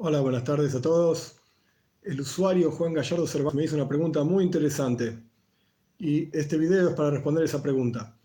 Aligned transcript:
Hola, 0.00 0.20
buenas 0.20 0.44
tardes 0.44 0.76
a 0.76 0.80
todos. 0.80 1.40
El 2.02 2.20
usuario 2.20 2.70
Juan 2.70 2.92
Gallardo 2.92 3.26
Cervantes 3.26 3.56
me 3.56 3.64
hizo 3.64 3.74
una 3.74 3.88
pregunta 3.88 4.22
muy 4.22 4.44
interesante 4.44 5.18
y 5.98 6.30
este 6.38 6.56
video 6.56 6.90
es 6.90 6.94
para 6.94 7.10
responder 7.10 7.42
esa 7.42 7.60
pregunta. 7.60 8.16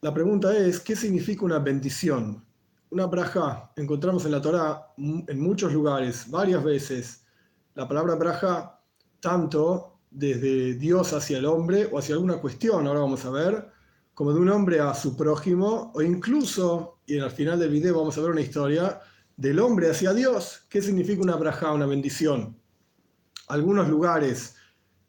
La 0.00 0.14
pregunta 0.14 0.56
es, 0.56 0.78
¿qué 0.78 0.94
significa 0.94 1.44
una 1.44 1.58
bendición? 1.58 2.40
Una 2.90 3.06
braja, 3.06 3.72
encontramos 3.74 4.26
en 4.26 4.30
la 4.30 4.40
Torah 4.40 4.94
en 4.96 5.40
muchos 5.40 5.72
lugares, 5.72 6.30
varias 6.30 6.62
veces, 6.62 7.24
la 7.74 7.88
palabra 7.88 8.14
braja, 8.14 8.80
tanto 9.18 9.98
desde 10.08 10.74
Dios 10.74 11.12
hacia 11.12 11.38
el 11.38 11.46
hombre 11.46 11.88
o 11.90 11.98
hacia 11.98 12.14
alguna 12.14 12.36
cuestión, 12.36 12.86
ahora 12.86 13.00
vamos 13.00 13.24
a 13.24 13.30
ver, 13.30 13.72
como 14.14 14.32
de 14.32 14.38
un 14.38 14.50
hombre 14.50 14.78
a 14.78 14.94
su 14.94 15.16
prójimo, 15.16 15.90
o 15.96 16.00
incluso, 16.00 17.00
y 17.06 17.18
al 17.18 17.32
final 17.32 17.58
del 17.58 17.70
video 17.70 17.98
vamos 17.98 18.16
a 18.16 18.20
ver 18.20 18.30
una 18.30 18.40
historia, 18.40 19.00
del 19.36 19.58
hombre 19.60 19.90
hacia 19.90 20.12
Dios. 20.12 20.66
¿Qué 20.68 20.82
significa 20.82 21.22
una 21.22 21.36
braja, 21.36 21.72
una 21.72 21.86
bendición? 21.86 22.56
Algunos 23.48 23.88
lugares 23.88 24.56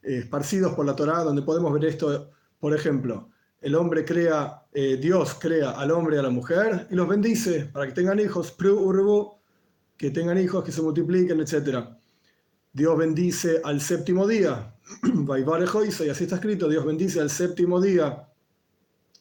eh, 0.03 0.19
esparcidos 0.19 0.73
por 0.73 0.85
la 0.85 0.95
Torá 0.95 1.23
donde 1.23 1.41
podemos 1.41 1.73
ver 1.73 1.85
esto, 1.85 2.31
por 2.59 2.75
ejemplo, 2.75 3.29
el 3.61 3.75
hombre 3.75 4.05
crea, 4.05 4.63
eh, 4.71 4.97
Dios 4.97 5.35
crea 5.39 5.71
al 5.71 5.91
hombre 5.91 6.15
y 6.15 6.19
a 6.19 6.23
la 6.23 6.29
mujer 6.29 6.87
y 6.91 6.95
los 6.95 7.07
bendice 7.07 7.65
para 7.65 7.87
que 7.87 7.93
tengan 7.93 8.19
hijos, 8.19 8.55
que 9.97 10.11
tengan 10.11 10.37
hijos, 10.37 10.63
que 10.63 10.71
se 10.71 10.81
multipliquen, 10.81 11.39
etc. 11.39 11.87
Dios 12.71 12.97
bendice 12.97 13.59
al 13.63 13.81
séptimo 13.81 14.27
día, 14.27 14.75
y 15.03 16.09
así 16.09 16.23
está 16.23 16.35
escrito, 16.35 16.69
Dios 16.69 16.85
bendice 16.85 17.19
al 17.19 17.31
séptimo 17.31 17.81
día, 17.81 18.27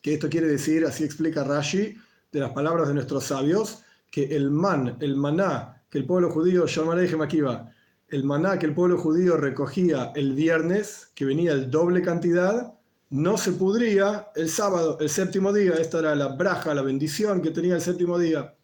que 0.03 0.15
esto 0.15 0.29
quiere 0.29 0.49
decir, 0.49 0.85
así 0.85 1.05
explica 1.05 1.43
Rashi, 1.43 1.97
de 2.31 2.41
las 2.41 2.51
palabras 2.51 2.89
de 2.89 2.95
nuestros 2.95 3.25
sabios, 3.25 3.83
que 4.17 4.35
el 4.35 4.51
man, 4.51 4.97
el 5.01 5.15
maná, 5.15 5.83
que 5.91 5.99
el 5.99 6.07
pueblo 6.07 6.31
judío, 6.31 6.65
el 6.65 8.25
maná 8.25 8.59
que 8.59 8.65
el 8.65 8.73
pueblo 8.73 8.97
judío 8.97 9.37
recogía 9.37 10.11
el 10.15 10.33
viernes, 10.33 11.11
que 11.15 11.27
venía 11.27 11.53
el 11.53 11.71
doble 11.71 12.01
cantidad, 12.01 12.73
no 13.11 13.37
se 13.37 13.53
pudría 13.53 14.29
el 14.35 14.49
sábado, 14.49 14.97
el 15.01 15.11
séptimo 15.11 15.53
día. 15.53 15.75
Esta 15.75 15.99
era 15.99 16.15
la 16.15 16.29
braja, 16.29 16.73
la 16.73 16.81
bendición 16.81 17.43
que 17.43 17.51
tenía 17.51 17.75
el 17.75 17.83
séptimo 17.83 18.19
día. 18.19 18.55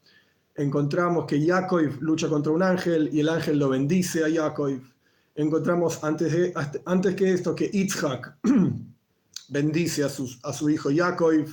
Encontramos 0.54 1.26
que 1.26 1.46
Jacob 1.46 1.98
lucha 2.00 2.30
contra 2.30 2.50
un 2.50 2.62
ángel 2.62 3.10
y 3.12 3.20
el 3.20 3.28
ángel 3.28 3.58
lo 3.58 3.68
bendice 3.68 4.24
a 4.24 4.30
Jacob. 4.34 4.80
Encontramos 5.34 6.02
antes, 6.02 6.32
de, 6.32 6.54
antes 6.86 7.14
que 7.14 7.30
esto 7.30 7.54
que 7.54 7.68
Itzhak 7.70 8.38
bendice 9.50 10.02
a, 10.02 10.06
a 10.06 10.52
su 10.54 10.70
hijo 10.70 10.88
Jacob. 10.96 11.44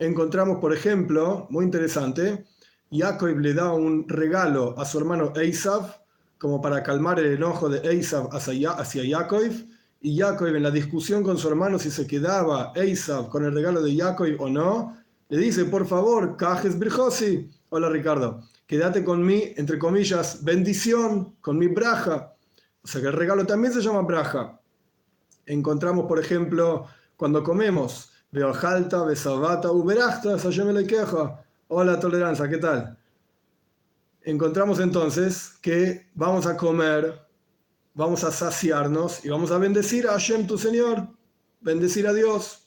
Encontramos, 0.00 0.58
por 0.58 0.74
ejemplo, 0.74 1.46
muy 1.48 1.64
interesante, 1.64 2.44
Jacob 2.90 3.38
le 3.38 3.54
da 3.54 3.72
un 3.72 4.08
regalo 4.08 4.74
a 4.76 4.84
su 4.84 4.98
hermano 4.98 5.32
Esav 5.36 6.00
como 6.38 6.60
para 6.60 6.82
calmar 6.82 7.20
el 7.20 7.34
enojo 7.34 7.68
de 7.68 7.80
Esav 7.96 8.28
hacia, 8.34 8.72
hacia. 8.72 9.04
Y 10.02 10.18
Jacob 10.18 10.48
en 10.48 10.62
la 10.62 10.70
discusión 10.70 11.22
con 11.22 11.38
su 11.38 11.48
hermano 11.48 11.78
si 11.78 11.90
se 11.90 12.06
quedaba 12.06 12.72
Esav 12.74 13.28
con 13.28 13.44
el 13.44 13.54
regalo 13.54 13.80
de 13.82 13.96
Jacob 13.96 14.26
o 14.38 14.48
no, 14.48 14.96
le 15.28 15.38
dice, 15.38 15.66
por 15.66 15.86
favor, 15.86 16.36
Cajes 16.36 16.78
Birjosi. 16.78 17.48
Hola 17.68 17.88
Ricardo, 17.88 18.42
quédate 18.66 19.04
con 19.04 19.24
mi, 19.24 19.52
entre 19.56 19.78
comillas, 19.78 20.42
bendición, 20.42 21.36
con 21.40 21.58
mi 21.58 21.68
braja. 21.68 22.34
O 22.82 22.88
sea 22.88 23.00
que 23.00 23.06
el 23.06 23.12
regalo 23.12 23.46
también 23.46 23.72
se 23.72 23.82
llama 23.82 24.02
braja. 24.02 24.60
Encontramos, 25.46 26.06
por 26.06 26.18
ejemplo, 26.18 26.86
cuando 27.16 27.44
comemos, 27.44 28.10
veo 28.32 28.52
jalta, 28.52 29.04
besabata, 29.04 29.70
uberachta, 29.70 30.36
queja 30.88 31.44
Hola 31.72 32.00
Tolerancia, 32.00 32.48
¿qué 32.48 32.58
tal? 32.58 32.98
Encontramos 34.22 34.80
entonces 34.80 35.52
que 35.62 36.08
vamos 36.14 36.44
a 36.46 36.56
comer, 36.56 37.24
vamos 37.94 38.24
a 38.24 38.32
saciarnos 38.32 39.24
y 39.24 39.28
vamos 39.28 39.52
a 39.52 39.58
bendecir 39.58 40.08
a 40.08 40.14
Hashem, 40.14 40.48
tu 40.48 40.58
Señor, 40.58 41.06
bendecir 41.60 42.08
a 42.08 42.12
Dios. 42.12 42.66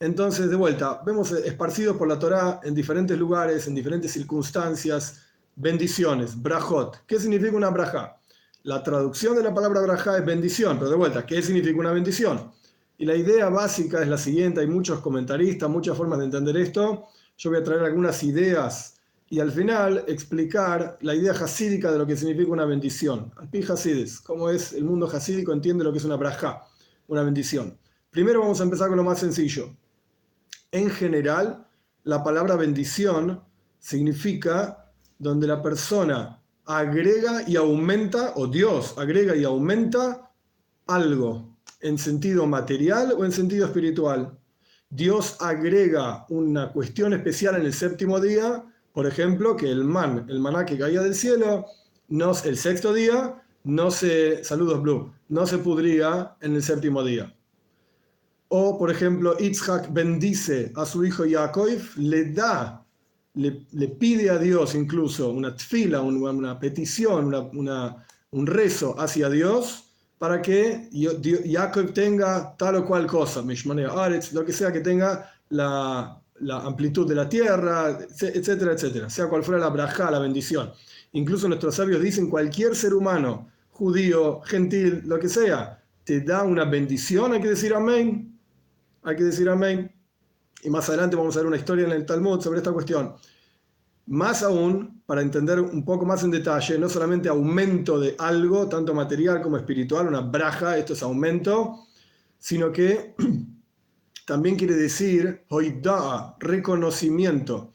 Entonces, 0.00 0.50
de 0.50 0.56
vuelta, 0.56 1.00
vemos 1.06 1.30
esparcidos 1.30 1.96
por 1.96 2.08
la 2.08 2.18
Torá 2.18 2.58
en 2.64 2.74
diferentes 2.74 3.16
lugares, 3.16 3.68
en 3.68 3.76
diferentes 3.76 4.10
circunstancias, 4.10 5.20
bendiciones, 5.54 6.42
brajot. 6.42 7.06
¿Qué 7.06 7.20
significa 7.20 7.56
una 7.56 7.70
braja? 7.70 8.18
La 8.64 8.82
traducción 8.82 9.36
de 9.36 9.44
la 9.44 9.54
palabra 9.54 9.82
braja 9.82 10.18
es 10.18 10.26
bendición, 10.26 10.78
pero 10.78 10.90
de 10.90 10.96
vuelta, 10.96 11.24
¿qué 11.24 11.40
significa 11.42 11.78
una 11.78 11.92
bendición? 11.92 12.50
Y 12.98 13.06
la 13.06 13.14
idea 13.14 13.48
básica 13.50 14.02
es 14.02 14.08
la 14.08 14.18
siguiente, 14.18 14.62
hay 14.62 14.66
muchos 14.66 14.98
comentaristas, 14.98 15.70
muchas 15.70 15.96
formas 15.96 16.18
de 16.18 16.24
entender 16.24 16.56
esto. 16.56 17.06
Yo 17.42 17.50
voy 17.50 17.58
a 17.58 17.64
traer 17.64 17.82
algunas 17.82 18.22
ideas 18.22 19.00
y 19.28 19.40
al 19.40 19.50
final 19.50 20.04
explicar 20.06 20.96
la 21.00 21.12
idea 21.12 21.32
hasídica 21.32 21.90
de 21.90 21.98
lo 21.98 22.06
que 22.06 22.16
significa 22.16 22.52
una 22.52 22.66
bendición. 22.66 23.32
Al 23.34 23.50
pi 23.50 23.64
hasides, 23.64 24.20
cómo 24.20 24.48
es 24.48 24.72
el 24.72 24.84
mundo 24.84 25.10
hasídico, 25.12 25.52
entiende 25.52 25.82
lo 25.82 25.90
que 25.90 25.98
es 25.98 26.04
una 26.04 26.14
braja, 26.14 26.64
una 27.08 27.24
bendición. 27.24 27.76
Primero 28.10 28.42
vamos 28.42 28.60
a 28.60 28.62
empezar 28.62 28.86
con 28.86 28.96
lo 28.96 29.02
más 29.02 29.18
sencillo. 29.18 29.76
En 30.70 30.88
general, 30.88 31.66
la 32.04 32.22
palabra 32.22 32.54
bendición 32.54 33.42
significa 33.80 34.92
donde 35.18 35.48
la 35.48 35.60
persona 35.60 36.40
agrega 36.64 37.42
y 37.48 37.56
aumenta, 37.56 38.34
o 38.36 38.46
Dios 38.46 38.94
agrega 38.96 39.34
y 39.34 39.42
aumenta 39.42 40.30
algo, 40.86 41.58
en 41.80 41.98
sentido 41.98 42.46
material 42.46 43.12
o 43.18 43.24
en 43.24 43.32
sentido 43.32 43.66
espiritual. 43.66 44.38
Dios 44.92 45.38
agrega 45.40 46.26
una 46.28 46.70
cuestión 46.70 47.14
especial 47.14 47.56
en 47.56 47.62
el 47.62 47.72
séptimo 47.72 48.20
día, 48.20 48.62
por 48.92 49.06
ejemplo, 49.06 49.56
que 49.56 49.70
el 49.70 49.84
man, 49.84 50.26
el 50.28 50.38
maná 50.38 50.66
que 50.66 50.76
caía 50.76 51.00
del 51.00 51.14
cielo, 51.14 51.64
no, 52.08 52.32
el 52.44 52.58
sexto 52.58 52.92
día, 52.92 53.42
no 53.64 53.90
se, 53.90 54.44
saludos 54.44 54.82
Blue, 54.82 55.10
no 55.30 55.46
se 55.46 55.56
pudría 55.56 56.36
en 56.42 56.56
el 56.56 56.62
séptimo 56.62 57.02
día. 57.02 57.34
O, 58.48 58.78
por 58.78 58.90
ejemplo, 58.90 59.34
Itzhak 59.40 59.90
bendice 59.94 60.72
a 60.76 60.84
su 60.84 61.06
hijo 61.06 61.24
Yaakov, 61.24 61.96
le 61.96 62.30
da, 62.30 62.84
le, 63.32 63.88
pide 63.98 64.28
a 64.28 64.36
Dios 64.36 64.74
incluso 64.74 65.30
una 65.30 65.56
tfila, 65.56 66.02
una, 66.02 66.60
petición, 66.60 67.32
un 68.30 68.46
rezo 68.46 69.00
hacia 69.00 69.30
Dios, 69.30 69.91
para 70.22 70.40
que 70.40 70.88
Jacob 71.50 71.92
tenga 71.92 72.56
tal 72.56 72.76
o 72.76 72.86
cual 72.86 73.08
cosa, 73.08 73.42
lo 73.42 74.44
que 74.44 74.52
sea 74.52 74.72
que 74.72 74.78
tenga 74.78 75.34
la, 75.48 76.16
amplitud 76.62 77.08
de 77.08 77.16
la 77.16 77.28
tierra, 77.28 77.98
etcétera, 78.20 78.74
etcétera, 78.74 79.10
sea 79.10 79.28
cual 79.28 79.42
fuera 79.42 79.60
la 79.60 79.68
braja, 79.70 80.12
la 80.12 80.20
bendición. 80.20 80.70
Incluso 81.10 81.48
nuestros 81.48 81.74
sabios 81.74 82.00
dicen 82.00 82.30
cualquier 82.30 82.76
ser 82.76 82.94
humano, 82.94 83.50
judío, 83.72 84.40
gentil, 84.42 85.02
lo 85.06 85.18
que 85.18 85.28
sea, 85.28 85.82
te 86.04 86.20
da 86.20 86.44
una 86.44 86.66
bendición, 86.66 87.32
hay 87.32 87.40
que 87.40 87.48
decir 87.48 87.74
amén, 87.74 88.38
hay 89.02 89.16
que 89.16 89.24
decir 89.24 89.48
amén. 89.48 89.92
Y 90.62 90.70
más 90.70 90.88
adelante 90.88 91.16
vamos 91.16 91.34
a 91.34 91.40
ver 91.40 91.48
una 91.48 91.56
historia 91.56 91.84
en 91.84 91.90
el 91.90 92.06
Talmud 92.06 92.40
sobre 92.40 92.58
esta 92.58 92.70
cuestión. 92.70 93.16
Más 94.06 94.42
aún, 94.42 95.02
para 95.06 95.22
entender 95.22 95.60
un 95.60 95.84
poco 95.84 96.04
más 96.04 96.24
en 96.24 96.30
detalle, 96.30 96.78
no 96.78 96.88
solamente 96.88 97.28
aumento 97.28 98.00
de 98.00 98.16
algo, 98.18 98.68
tanto 98.68 98.94
material 98.94 99.40
como 99.40 99.56
espiritual, 99.56 100.08
una 100.08 100.20
braja, 100.20 100.76
esto 100.76 100.94
es 100.94 101.02
aumento, 101.02 101.86
sino 102.38 102.72
que 102.72 103.14
también 104.26 104.56
quiere 104.56 104.74
decir 104.74 105.44
hoidaa, 105.48 106.36
reconocimiento. 106.40 107.72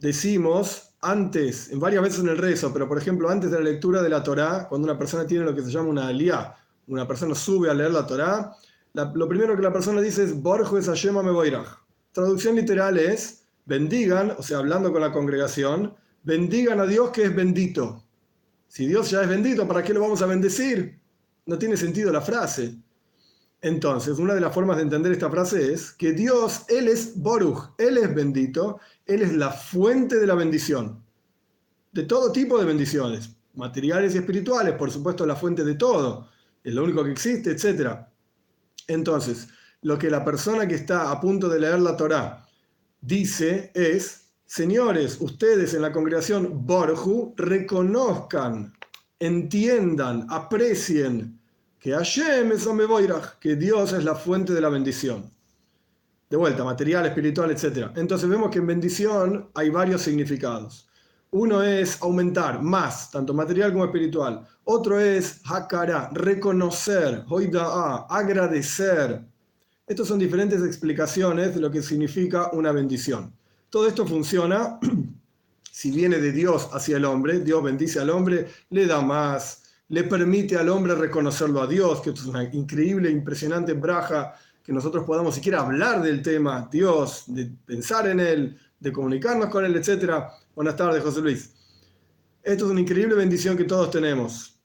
Decimos 0.00 0.94
antes, 1.00 1.70
en 1.70 1.80
varias 1.80 2.02
veces 2.02 2.20
en 2.20 2.28
el 2.28 2.38
rezo, 2.38 2.72
pero 2.72 2.88
por 2.88 2.98
ejemplo 2.98 3.28
antes 3.28 3.50
de 3.50 3.58
la 3.58 3.64
lectura 3.64 4.02
de 4.02 4.08
la 4.08 4.22
Torá, 4.22 4.66
cuando 4.68 4.86
una 4.86 4.98
persona 4.98 5.26
tiene 5.26 5.44
lo 5.44 5.54
que 5.54 5.62
se 5.62 5.70
llama 5.70 5.90
una 5.90 6.08
aliyah, 6.08 6.56
una 6.88 7.06
persona 7.06 7.34
sube 7.34 7.70
a 7.70 7.74
leer 7.74 7.92
la 7.92 8.06
Torá, 8.06 8.52
lo 8.94 9.28
primero 9.28 9.56
que 9.56 9.62
la 9.62 9.72
persona 9.72 10.00
dice 10.00 10.24
es 10.24 10.40
Borjo 10.40 10.76
es 10.76 10.86
Hashema 10.86 11.22
me 11.22 11.32
Traducción 12.12 12.56
literal 12.56 12.98
es 12.98 13.41
bendigan, 13.64 14.34
o 14.38 14.42
sea, 14.42 14.58
hablando 14.58 14.92
con 14.92 15.00
la 15.00 15.12
congregación, 15.12 15.94
bendigan 16.22 16.80
a 16.80 16.86
Dios 16.86 17.10
que 17.10 17.24
es 17.24 17.34
bendito. 17.34 18.04
Si 18.68 18.86
Dios 18.86 19.10
ya 19.10 19.22
es 19.22 19.28
bendito, 19.28 19.66
¿para 19.68 19.82
qué 19.82 19.92
lo 19.92 20.00
vamos 20.00 20.22
a 20.22 20.26
bendecir? 20.26 21.00
No 21.46 21.58
tiene 21.58 21.76
sentido 21.76 22.12
la 22.12 22.20
frase. 22.20 22.78
Entonces, 23.60 24.18
una 24.18 24.34
de 24.34 24.40
las 24.40 24.52
formas 24.52 24.76
de 24.76 24.82
entender 24.82 25.12
esta 25.12 25.30
frase 25.30 25.72
es 25.72 25.92
que 25.92 26.12
Dios, 26.12 26.64
Él 26.68 26.88
es 26.88 27.16
Boruch, 27.16 27.74
Él 27.78 27.98
es 27.98 28.12
bendito, 28.14 28.80
Él 29.06 29.22
es 29.22 29.32
la 29.34 29.50
fuente 29.50 30.16
de 30.16 30.26
la 30.26 30.34
bendición. 30.34 31.04
De 31.92 32.04
todo 32.04 32.32
tipo 32.32 32.58
de 32.58 32.64
bendiciones, 32.64 33.36
materiales 33.54 34.14
y 34.14 34.18
espirituales, 34.18 34.74
por 34.74 34.90
supuesto, 34.90 35.26
la 35.26 35.36
fuente 35.36 35.62
de 35.62 35.74
todo, 35.74 36.28
es 36.64 36.74
lo 36.74 36.82
único 36.82 37.04
que 37.04 37.12
existe, 37.12 37.50
etc. 37.50 37.98
Entonces, 38.88 39.48
lo 39.82 39.98
que 39.98 40.10
la 40.10 40.24
persona 40.24 40.66
que 40.66 40.74
está 40.74 41.10
a 41.10 41.20
punto 41.20 41.48
de 41.48 41.60
leer 41.60 41.80
la 41.80 41.96
Torá 41.96 42.46
dice 43.02 43.70
es, 43.74 44.30
señores, 44.46 45.18
ustedes 45.20 45.74
en 45.74 45.82
la 45.82 45.92
congregación 45.92 46.64
Borju 46.66 47.34
reconozcan, 47.36 48.72
entiendan, 49.18 50.26
aprecien 50.30 51.38
que 51.78 51.92
Hashem 51.92 52.52
que 53.40 53.56
Dios 53.56 53.92
es 53.92 54.04
la 54.04 54.14
fuente 54.14 54.52
de 54.54 54.60
la 54.60 54.68
bendición. 54.68 55.28
De 56.30 56.36
vuelta, 56.36 56.64
material, 56.64 57.04
espiritual, 57.06 57.50
etc. 57.50 57.90
Entonces 57.96 58.28
vemos 58.28 58.50
que 58.50 58.60
en 58.60 58.66
bendición 58.66 59.50
hay 59.54 59.68
varios 59.68 60.00
significados. 60.00 60.88
Uno 61.32 61.62
es 61.62 62.00
aumentar 62.00 62.62
más, 62.62 63.10
tanto 63.10 63.34
material 63.34 63.72
como 63.72 63.84
espiritual. 63.84 64.46
Otro 64.64 65.00
es 65.00 65.40
hakara, 65.44 66.10
reconocer, 66.12 67.24
hoida'a, 67.28 68.06
agradecer. 68.08 69.24
Estas 69.86 70.06
son 70.06 70.18
diferentes 70.18 70.62
explicaciones 70.62 71.54
de 71.54 71.60
lo 71.60 71.70
que 71.70 71.82
significa 71.82 72.50
una 72.52 72.70
bendición. 72.70 73.34
Todo 73.68 73.88
esto 73.88 74.06
funciona 74.06 74.78
si 75.72 75.90
viene 75.90 76.18
de 76.18 76.30
Dios 76.30 76.68
hacia 76.72 76.98
el 76.98 77.04
hombre, 77.04 77.40
Dios 77.40 77.62
bendice 77.62 77.98
al 77.98 78.10
hombre, 78.10 78.46
le 78.70 78.86
da 78.86 79.00
más, 79.00 79.62
le 79.88 80.04
permite 80.04 80.56
al 80.56 80.68
hombre 80.68 80.94
reconocerlo 80.94 81.60
a 81.60 81.66
Dios, 81.66 82.00
que 82.00 82.10
es 82.10 82.24
una 82.24 82.44
increíble, 82.44 83.10
impresionante 83.10 83.72
braja, 83.72 84.34
que 84.62 84.72
nosotros 84.72 85.04
podamos 85.04 85.34
siquiera 85.34 85.60
hablar 85.60 86.00
del 86.00 86.22
tema 86.22 86.68
Dios, 86.70 87.24
de 87.26 87.50
pensar 87.66 88.08
en 88.08 88.20
Él, 88.20 88.58
de 88.78 88.92
comunicarnos 88.92 89.48
con 89.48 89.64
Él, 89.64 89.74
etc. 89.74 90.24
Buenas 90.54 90.76
tardes, 90.76 91.02
José 91.02 91.20
Luis. 91.20 91.52
Esto 92.42 92.66
es 92.66 92.70
una 92.70 92.80
increíble 92.80 93.16
bendición 93.16 93.56
que 93.56 93.64
todos 93.64 93.90
tenemos. 93.90 94.60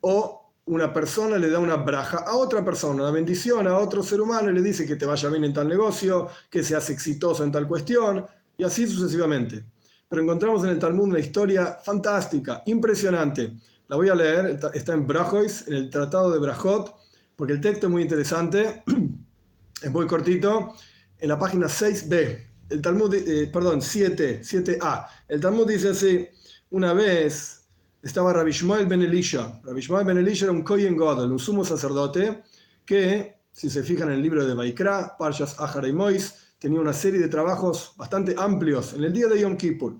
O 0.00 0.37
una 0.68 0.92
persona 0.92 1.38
le 1.38 1.48
da 1.48 1.58
una 1.58 1.76
braja 1.76 2.18
a 2.18 2.36
otra 2.36 2.64
persona, 2.64 3.02
una 3.02 3.10
bendición 3.10 3.66
a 3.66 3.78
otro 3.78 4.02
ser 4.02 4.20
humano 4.20 4.50
y 4.50 4.54
le 4.54 4.62
dice 4.62 4.86
que 4.86 4.96
te 4.96 5.06
vaya 5.06 5.28
bien 5.30 5.44
en 5.44 5.52
tal 5.52 5.68
negocio, 5.68 6.28
que 6.50 6.62
seas 6.62 6.90
exitoso 6.90 7.42
en 7.42 7.52
tal 7.52 7.66
cuestión, 7.66 8.24
y 8.56 8.64
así 8.64 8.86
sucesivamente. 8.86 9.64
Pero 10.08 10.22
encontramos 10.22 10.64
en 10.64 10.70
el 10.70 10.78
Talmud 10.78 11.08
una 11.08 11.18
historia 11.18 11.78
fantástica, 11.82 12.62
impresionante. 12.66 13.52
La 13.88 13.96
voy 13.96 14.10
a 14.10 14.14
leer, 14.14 14.58
está 14.74 14.92
en 14.92 15.06
Brajois, 15.06 15.66
en 15.68 15.74
el 15.74 15.90
Tratado 15.90 16.30
de 16.30 16.38
Brajot, 16.38 16.94
porque 17.34 17.54
el 17.54 17.60
texto 17.60 17.86
es 17.86 17.92
muy 17.92 18.02
interesante, 18.02 18.82
es 19.82 19.90
muy 19.90 20.06
cortito, 20.06 20.74
en 21.18 21.28
la 21.28 21.38
página 21.38 21.66
6b, 21.66 22.46
el 22.68 22.82
Talmud, 22.82 23.14
eh, 23.14 23.48
perdón, 23.50 23.80
7, 23.80 24.40
7a. 24.42 25.06
El 25.28 25.40
Talmud 25.40 25.66
dice 25.66 25.90
así, 25.90 26.28
una 26.70 26.92
vez 26.92 27.57
estaba 28.02 28.32
Rabbi 28.32 28.52
Shmuel 28.52 28.86
ben 28.86 29.02
Elisha. 29.02 29.60
Rabbi 29.64 29.80
Shmuel 29.80 30.04
ben 30.04 30.18
Elisha 30.18 30.44
era 30.44 30.52
un 30.52 30.62
Kohen 30.62 30.96
Godel, 30.96 31.30
un 31.30 31.38
sumo 31.38 31.64
sacerdote, 31.64 32.42
que, 32.84 33.36
si 33.52 33.68
se 33.68 33.82
fijan 33.82 34.08
en 34.08 34.14
el 34.14 34.22
libro 34.22 34.46
de 34.46 34.54
Baikra, 34.54 35.16
Parshas 35.18 35.58
Ahar 35.58 35.86
y 35.86 35.92
Mois, 35.92 36.54
tenía 36.58 36.80
una 36.80 36.92
serie 36.92 37.20
de 37.20 37.28
trabajos 37.28 37.92
bastante 37.96 38.34
amplios 38.38 38.94
en 38.94 39.04
el 39.04 39.12
día 39.12 39.26
de 39.26 39.40
Yom 39.40 39.56
Kippur. 39.56 39.96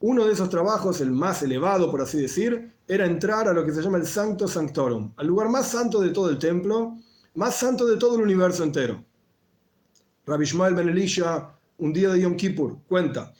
Uno 0.00 0.24
de 0.26 0.32
esos 0.32 0.48
trabajos, 0.48 1.00
el 1.00 1.10
más 1.10 1.42
elevado, 1.42 1.90
por 1.90 2.00
así 2.00 2.20
decir, 2.20 2.72
era 2.88 3.04
entrar 3.04 3.48
a 3.48 3.52
lo 3.52 3.64
que 3.64 3.72
se 3.72 3.82
llama 3.82 3.98
el 3.98 4.06
Sancto 4.06 4.48
Sanctorum, 4.48 5.12
al 5.16 5.26
lugar 5.26 5.48
más 5.48 5.68
santo 5.68 6.00
de 6.00 6.10
todo 6.10 6.30
el 6.30 6.38
templo, 6.38 6.96
más 7.34 7.56
santo 7.56 7.86
de 7.86 7.96
todo 7.96 8.16
el 8.16 8.22
universo 8.22 8.64
entero. 8.64 9.04
Rabbi 10.26 10.44
Shmuel 10.44 10.74
ben 10.74 10.88
Elisha, 10.88 11.50
un 11.78 11.92
día 11.92 12.10
de 12.10 12.20
Yom 12.20 12.36
Kippur, 12.36 12.78
cuenta, 12.88 13.34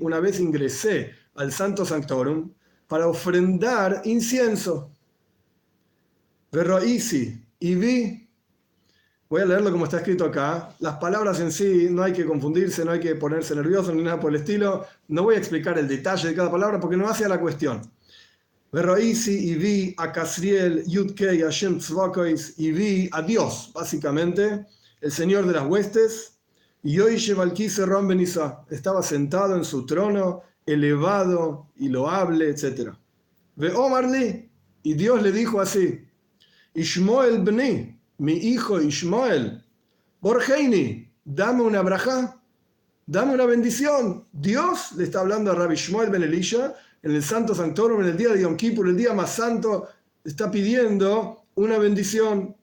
una 0.00 0.20
vez 0.20 0.40
ingresé 0.40 1.12
al 1.34 1.52
Santo 1.52 1.84
Sanctorum 1.84 2.50
para 2.88 3.06
ofrendar 3.06 4.00
incienso. 4.04 4.90
y 7.60 7.74
vi 7.74 8.26
Voy 9.28 9.42
a 9.42 9.44
leerlo 9.44 9.70
como 9.70 9.84
está 9.84 9.98
escrito 9.98 10.24
acá. 10.24 10.74
Las 10.80 10.96
palabras 10.96 11.38
en 11.40 11.52
sí 11.52 11.88
no 11.90 12.02
hay 12.02 12.12
que 12.12 12.24
confundirse, 12.24 12.84
no 12.84 12.92
hay 12.92 13.00
que 13.00 13.14
ponerse 13.14 13.54
nervioso 13.54 13.94
ni 13.94 14.02
nada 14.02 14.18
por 14.18 14.34
el 14.34 14.40
estilo. 14.40 14.86
No 15.06 15.22
voy 15.22 15.34
a 15.34 15.38
explicar 15.38 15.78
el 15.78 15.86
detalle 15.86 16.30
de 16.30 16.34
cada 16.34 16.50
palabra 16.50 16.80
porque 16.80 16.96
no 16.96 17.06
hace 17.06 17.26
a 17.26 17.28
la 17.28 17.38
cuestión. 17.38 17.82
Verroisi 18.72 19.50
y 19.50 19.54
vi 19.56 19.94
a 19.98 20.10
Casriel, 20.10 20.84
Yudkei, 20.86 21.42
Hashem 21.42 21.78
Tzvakois 21.78 22.54
y 22.56 22.72
vi 22.72 23.10
a 23.12 23.20
Dios, 23.20 23.70
básicamente, 23.74 24.66
el 25.02 25.12
Señor 25.12 25.46
de 25.46 25.52
las 25.52 25.66
huestes. 25.66 26.39
Y 26.82 26.98
hoy 26.98 27.16
Shevalkise 27.16 27.84
Benisa 27.84 28.64
estaba 28.70 29.02
sentado 29.02 29.54
en 29.54 29.64
su 29.64 29.84
trono, 29.84 30.42
elevado 30.64 31.66
y 31.76 31.88
loable, 31.88 32.48
etc. 32.48 32.92
Ve 33.56 33.70
Omarli, 33.72 34.48
y 34.82 34.94
Dios 34.94 35.22
le 35.22 35.30
dijo 35.30 35.60
así: 35.60 36.02
Ishmoel 36.74 37.42
Bni, 37.42 37.98
mi 38.18 38.32
hijo 38.32 38.80
Ishmael, 38.80 39.62
Borgeini, 40.20 41.06
dame 41.24 41.62
una 41.62 41.82
braja, 41.82 42.40
dame 43.06 43.34
una 43.34 43.44
bendición. 43.44 44.24
Dios 44.32 44.92
le 44.92 45.04
está 45.04 45.20
hablando 45.20 45.50
a 45.50 45.54
Rabbi 45.54 45.74
Ishmael 45.74 46.08
Ben 46.08 46.22
Elisha 46.22 46.74
en 47.02 47.14
el 47.14 47.22
Santo 47.22 47.54
Sanctorum, 47.54 48.00
en 48.00 48.08
el 48.08 48.16
día 48.16 48.30
de 48.30 48.40
Yom 48.40 48.56
Kippur, 48.56 48.88
el 48.88 48.96
día 48.96 49.12
más 49.12 49.34
santo, 49.34 49.88
está 50.24 50.50
pidiendo 50.50 51.44
una 51.56 51.76
bendición. 51.76 52.56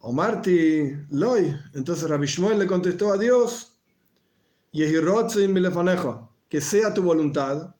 Omarti 0.00 0.92
Loy, 1.10 1.54
entonces 1.74 2.08
Rabbi 2.08 2.24
Ishmael 2.24 2.58
le 2.58 2.66
contestó 2.66 3.12
a 3.12 3.18
Dios, 3.18 3.78
que 6.48 6.60
sea 6.60 6.94
tu 6.94 7.02
voluntad, 7.02 7.74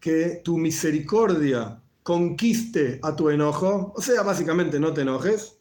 que 0.00 0.40
tu 0.44 0.56
misericordia 0.56 1.82
conquiste 2.02 3.00
a 3.02 3.16
tu 3.16 3.30
enojo, 3.30 3.92
o 3.96 4.00
sea, 4.00 4.22
básicamente 4.22 4.78
no 4.78 4.94
te 4.94 5.02
enojes. 5.02 5.58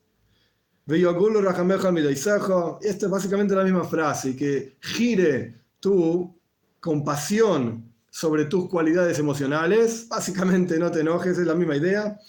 Esto 0.88 3.06
es 3.06 3.12
básicamente 3.12 3.56
la 3.56 3.64
misma 3.64 3.84
frase, 3.84 4.36
que 4.36 4.78
gire 4.80 5.60
tu 5.80 6.36
compasión 6.80 7.92
sobre 8.12 8.46
tus 8.46 8.70
cualidades 8.70 9.18
emocionales, 9.18 10.08
básicamente 10.08 10.78
no 10.78 10.92
te 10.92 11.02
enojes, 11.02 11.38
es 11.38 11.48
la 11.48 11.56
misma 11.56 11.76
idea. 11.76 12.20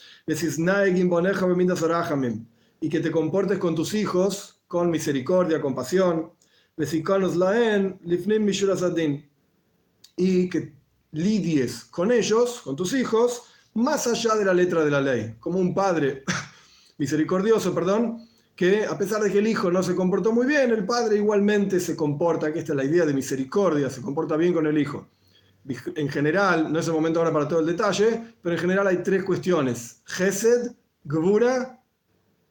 Y 2.81 2.89
que 2.89 3.01
te 3.01 3.11
comportes 3.11 3.59
con 3.59 3.75
tus 3.75 3.95
hijos 3.95 4.57
con 4.67 4.91
misericordia, 4.91 5.61
compasión. 5.61 6.33
Y 10.17 10.49
que 10.49 10.75
lidies 11.13 11.85
con 11.85 12.13
ellos, 12.13 12.61
con 12.63 12.77
tus 12.77 12.93
hijos, 12.95 13.43
más 13.75 14.07
allá 14.07 14.35
de 14.35 14.45
la 14.45 14.55
letra 14.55 14.85
de 14.85 14.91
la 14.91 15.01
ley, 15.01 15.37
como 15.39 15.59
un 15.59 15.75
padre 15.75 16.25
misericordioso, 16.99 17.75
perdón, 17.75 18.27
que 18.55 18.85
a 18.85 18.97
pesar 18.97 19.23
de 19.23 19.31
que 19.31 19.39
el 19.39 19.47
hijo 19.47 19.71
no 19.71 19.83
se 19.83 19.95
comportó 19.95 20.33
muy 20.33 20.47
bien, 20.47 20.71
el 20.71 20.87
padre 20.87 21.17
igualmente 21.17 21.79
se 21.79 21.95
comporta, 21.95 22.53
que 22.53 22.61
esta 22.61 22.73
es 22.73 22.77
la 22.77 22.85
idea 22.85 23.05
de 23.05 23.15
misericordia, 23.15 23.91
se 23.91 24.01
comporta 24.01 24.37
bien 24.37 24.55
con 24.55 24.67
el 24.67 24.79
hijo. 24.79 25.07
En 25.97 26.09
general, 26.09 26.73
no 26.73 26.79
es 26.79 26.87
el 26.87 26.93
momento 26.93 27.19
ahora 27.19 27.33
para 27.33 27.49
todo 27.49 27.61
el 27.61 27.67
detalle, 27.67 28.23
pero 28.41 28.55
en 28.55 28.61
general 28.61 28.87
hay 28.87 28.99
tres 28.99 29.25
cuestiones: 29.25 30.01
Gesed, 30.05 30.73
Gvura 31.05 31.83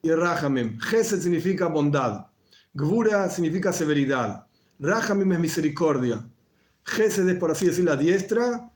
y 0.02 0.10
Rahamim. 0.10 0.78
Gesed 0.78 1.20
significa 1.20 1.66
bondad, 1.66 2.26
Gvura 2.74 3.30
significa 3.30 3.72
severidad, 3.72 4.46
Rahamim 4.78 5.32
es 5.32 5.38
misericordia. 5.38 6.28
Gesed 6.84 7.28
es, 7.28 7.38
por 7.38 7.50
así 7.50 7.66
decir, 7.66 7.84
la 7.84 7.96
diestra, 7.96 8.70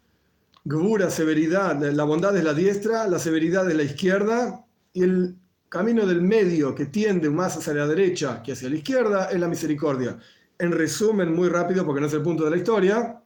Gvura, 0.64 1.11
severidad, 1.11 1.79
la 1.81 2.05
bondad 2.05 2.37
es 2.37 2.45
la 2.45 2.55
diestra, 2.55 3.07
la 3.09 3.19
severidad 3.19 3.71
es 3.71 3.76
la 3.76 3.83
izquierda, 3.83 4.64
y 4.93 5.03
el 5.03 5.37
camino 5.69 6.07
del 6.07 6.23
medio 6.23 6.75
que 6.75 6.87
tiende 6.87 7.31
más 7.31 7.57
hacia 7.57 7.75
la 7.75 7.87
derecha 7.87 8.43
que 8.43 8.53
hacia 8.53 8.69
la 8.69 8.76
izquierda 8.76 9.31
es 9.31 9.38
la 9.38 9.49
misericordia. 9.49 10.19
En 10.59 10.73
resumen, 10.73 11.35
muy 11.35 11.49
rápido, 11.49 11.87
porque 11.87 12.00
no 12.00 12.07
es 12.09 12.12
el 12.14 12.23
punto 12.23 12.45
de 12.45 12.50
la 12.50 12.57
historia, 12.57 13.23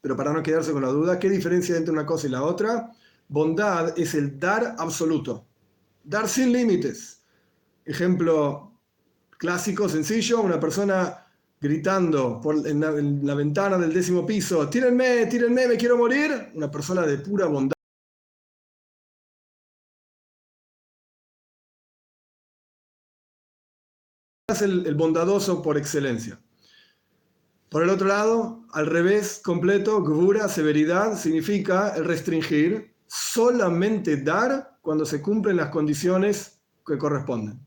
pero 0.00 0.16
para 0.16 0.32
no 0.32 0.42
quedarse 0.42 0.72
con 0.72 0.82
la 0.82 0.88
duda, 0.88 1.18
¿qué 1.18 1.28
diferencia 1.28 1.76
entre 1.76 1.92
una 1.92 2.06
cosa 2.06 2.26
y 2.26 2.30
la 2.30 2.42
otra? 2.42 2.92
Bondad 3.28 3.98
es 3.98 4.14
el 4.14 4.38
dar 4.38 4.76
absoluto, 4.78 5.46
dar 6.04 6.28
sin 6.28 6.52
límites. 6.52 7.22
Ejemplo 7.84 8.72
clásico, 9.38 9.88
sencillo, 9.88 10.40
una 10.40 10.60
persona 10.60 11.26
gritando 11.60 12.40
por, 12.40 12.66
en, 12.66 12.80
la, 13.26 13.34
ventana 13.34 13.78
del 13.78 13.92
décimo 13.92 14.24
piso, 14.24 14.68
tírenme, 14.68 15.26
tírenme, 15.26 15.66
me 15.68 15.76
quiero 15.76 15.96
morir, 15.96 16.50
una 16.54 16.70
persona 16.70 17.02
de 17.02 17.18
pura 17.18 17.46
bondad. 17.46 17.74
Es 24.48 24.62
el, 24.62 24.94
bondadoso 24.94 25.60
por 25.62 25.76
excelencia. 25.76 26.40
Por 27.68 27.82
el 27.82 27.90
otro 27.90 28.08
lado, 28.08 28.64
al 28.72 28.86
revés 28.86 29.40
completo, 29.44 30.02
gvura, 30.02 30.48
severidad, 30.48 31.18
significa 31.18 31.94
restringir, 31.96 32.94
solamente 33.06 34.16
dar 34.16 34.78
cuando 34.80 35.04
se 35.04 35.20
cumplen 35.20 35.56
las 35.56 35.68
condiciones 35.68 36.60
que 36.86 36.98
corresponden. 36.98 37.60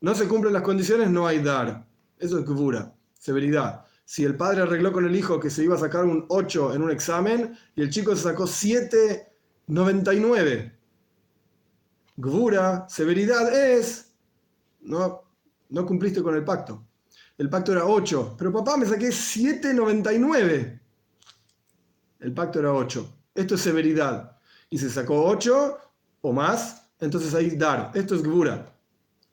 No 0.00 0.14
se 0.14 0.26
cumplen 0.26 0.52
las 0.52 0.62
condiciones, 0.62 1.10
no 1.10 1.26
hay 1.26 1.42
dar. 1.42 1.86
Eso 2.18 2.38
es 2.38 2.44
gvura 2.44 2.96
severidad. 3.26 3.84
Si 4.04 4.24
el 4.24 4.36
padre 4.36 4.62
arregló 4.62 4.92
con 4.92 5.04
el 5.04 5.16
hijo 5.16 5.40
que 5.40 5.50
se 5.50 5.64
iba 5.64 5.74
a 5.74 5.78
sacar 5.78 6.04
un 6.04 6.26
8 6.28 6.74
en 6.74 6.82
un 6.82 6.92
examen 6.92 7.58
y 7.74 7.82
el 7.82 7.90
chico 7.90 8.14
se 8.14 8.22
sacó 8.22 8.44
7,99. 8.44 10.72
Gvura, 12.16 12.86
severidad 12.88 13.52
es, 13.52 14.14
no, 14.80 15.24
no 15.70 15.84
cumpliste 15.84 16.22
con 16.22 16.36
el 16.36 16.44
pacto. 16.44 16.85
El 17.38 17.50
pacto 17.50 17.72
era 17.72 17.84
8, 17.84 18.34
pero 18.38 18.52
papá 18.52 18.76
me 18.76 18.86
saqué 18.86 19.08
7,99. 19.08 20.80
El 22.20 22.32
pacto 22.32 22.60
era 22.60 22.72
8. 22.72 23.14
Esto 23.34 23.54
es 23.56 23.60
severidad. 23.60 24.38
Y 24.70 24.78
se 24.78 24.88
sacó 24.88 25.24
8 25.24 25.78
o 26.22 26.32
más, 26.32 26.88
entonces 26.98 27.34
ahí 27.34 27.50
dar. 27.56 27.92
Esto 27.94 28.14
es 28.14 28.22
Gvura. 28.22 28.72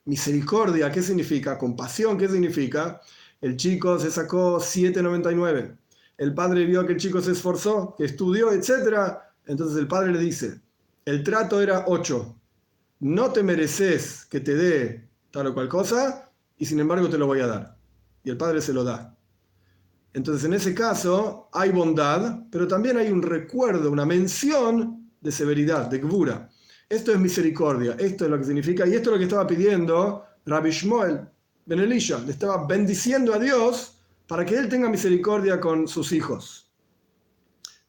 Misericordia, 0.05 0.91
¿qué 0.91 1.01
significa? 1.01 1.57
Compasión, 1.57 2.17
¿qué 2.17 2.27
significa? 2.27 3.01
El 3.39 3.55
chico 3.55 3.98
se 3.98 4.12
sacó 4.12 4.60
7,99. 4.60 5.77
El 6.17 6.33
padre 6.33 6.65
vio 6.65 6.86
que 6.86 6.93
el 6.93 7.00
chico 7.00 7.22
se 7.22 7.31
esforzó, 7.31 7.95
que 7.98 8.05
estudió, 8.05 8.51
etc. 8.51 9.17
Entonces 9.45 9.77
el 9.77 9.88
padre 9.88 10.12
le 10.12 10.19
dice, 10.19 10.62
el 11.05 11.24
trato 11.24 11.62
era 11.62 11.86
8. 11.88 12.36
No 13.00 13.31
te 13.31 13.43
mereces 13.43 14.25
que 14.25 14.39
te 14.41 14.55
dé 14.55 15.10
tal 15.31 15.48
o 15.48 15.53
cual 15.53 15.67
cosa 15.67 16.29
y 16.57 16.65
sin 16.65 16.79
embargo 16.79 17.10
te 17.10 17.17
lo 17.17 17.27
voy 17.27 17.39
a 17.39 17.48
dar. 17.48 17.83
Y 18.24 18.30
el 18.30 18.38
padre 18.38 18.62
se 18.62 18.74
lo 18.74 18.84
da. 18.84 19.15
Entonces 20.13 20.46
en 20.46 20.53
ese 20.53 20.74
caso 20.74 21.50
hay 21.51 21.72
bondad, 21.72 22.44
pero 22.51 22.68
también 22.68 22.98
hay 22.98 23.10
un 23.10 23.22
recuerdo, 23.22 23.92
una 23.92 24.06
mención 24.06 25.12
de 25.20 25.32
severidad, 25.32 25.88
de 25.88 26.00
gvura. 26.00 26.50
Esto 26.88 27.12
es 27.12 27.20
misericordia, 27.20 27.96
esto 27.98 28.25
es 28.25 28.32
lo 28.32 28.38
que 28.38 28.46
significa, 28.46 28.86
y 28.86 28.94
esto 28.94 29.10
es 29.10 29.13
lo 29.13 29.18
que 29.18 29.24
estaba 29.24 29.48
pidiendo 29.48 30.24
Rabbi 30.46 30.70
Shmuel 30.70 31.27
Ben 31.65 31.80
Elisha, 31.80 32.20
le 32.20 32.32
estaba 32.32 32.68
bendiciendo 32.68 33.34
a 33.34 33.39
Dios 33.39 33.98
para 34.27 34.46
que 34.46 34.56
él 34.56 34.68
tenga 34.68 34.89
misericordia 34.89 35.60
con 35.60 35.88
sus 35.88 36.12
hijos. 36.12 36.70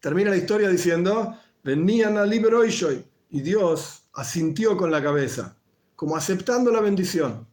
Termina 0.00 0.30
la 0.30 0.36
historia 0.36 0.68
diciendo, 0.68 1.36
venían 1.62 2.16
a 2.16 2.24
libero 2.24 2.64
y 2.64 3.40
Dios 3.40 4.04
asintió 4.14 4.76
con 4.76 4.90
la 4.90 5.02
cabeza, 5.02 5.56
como 5.96 6.16
aceptando 6.16 6.70
la 6.70 6.80
bendición. 6.80 7.46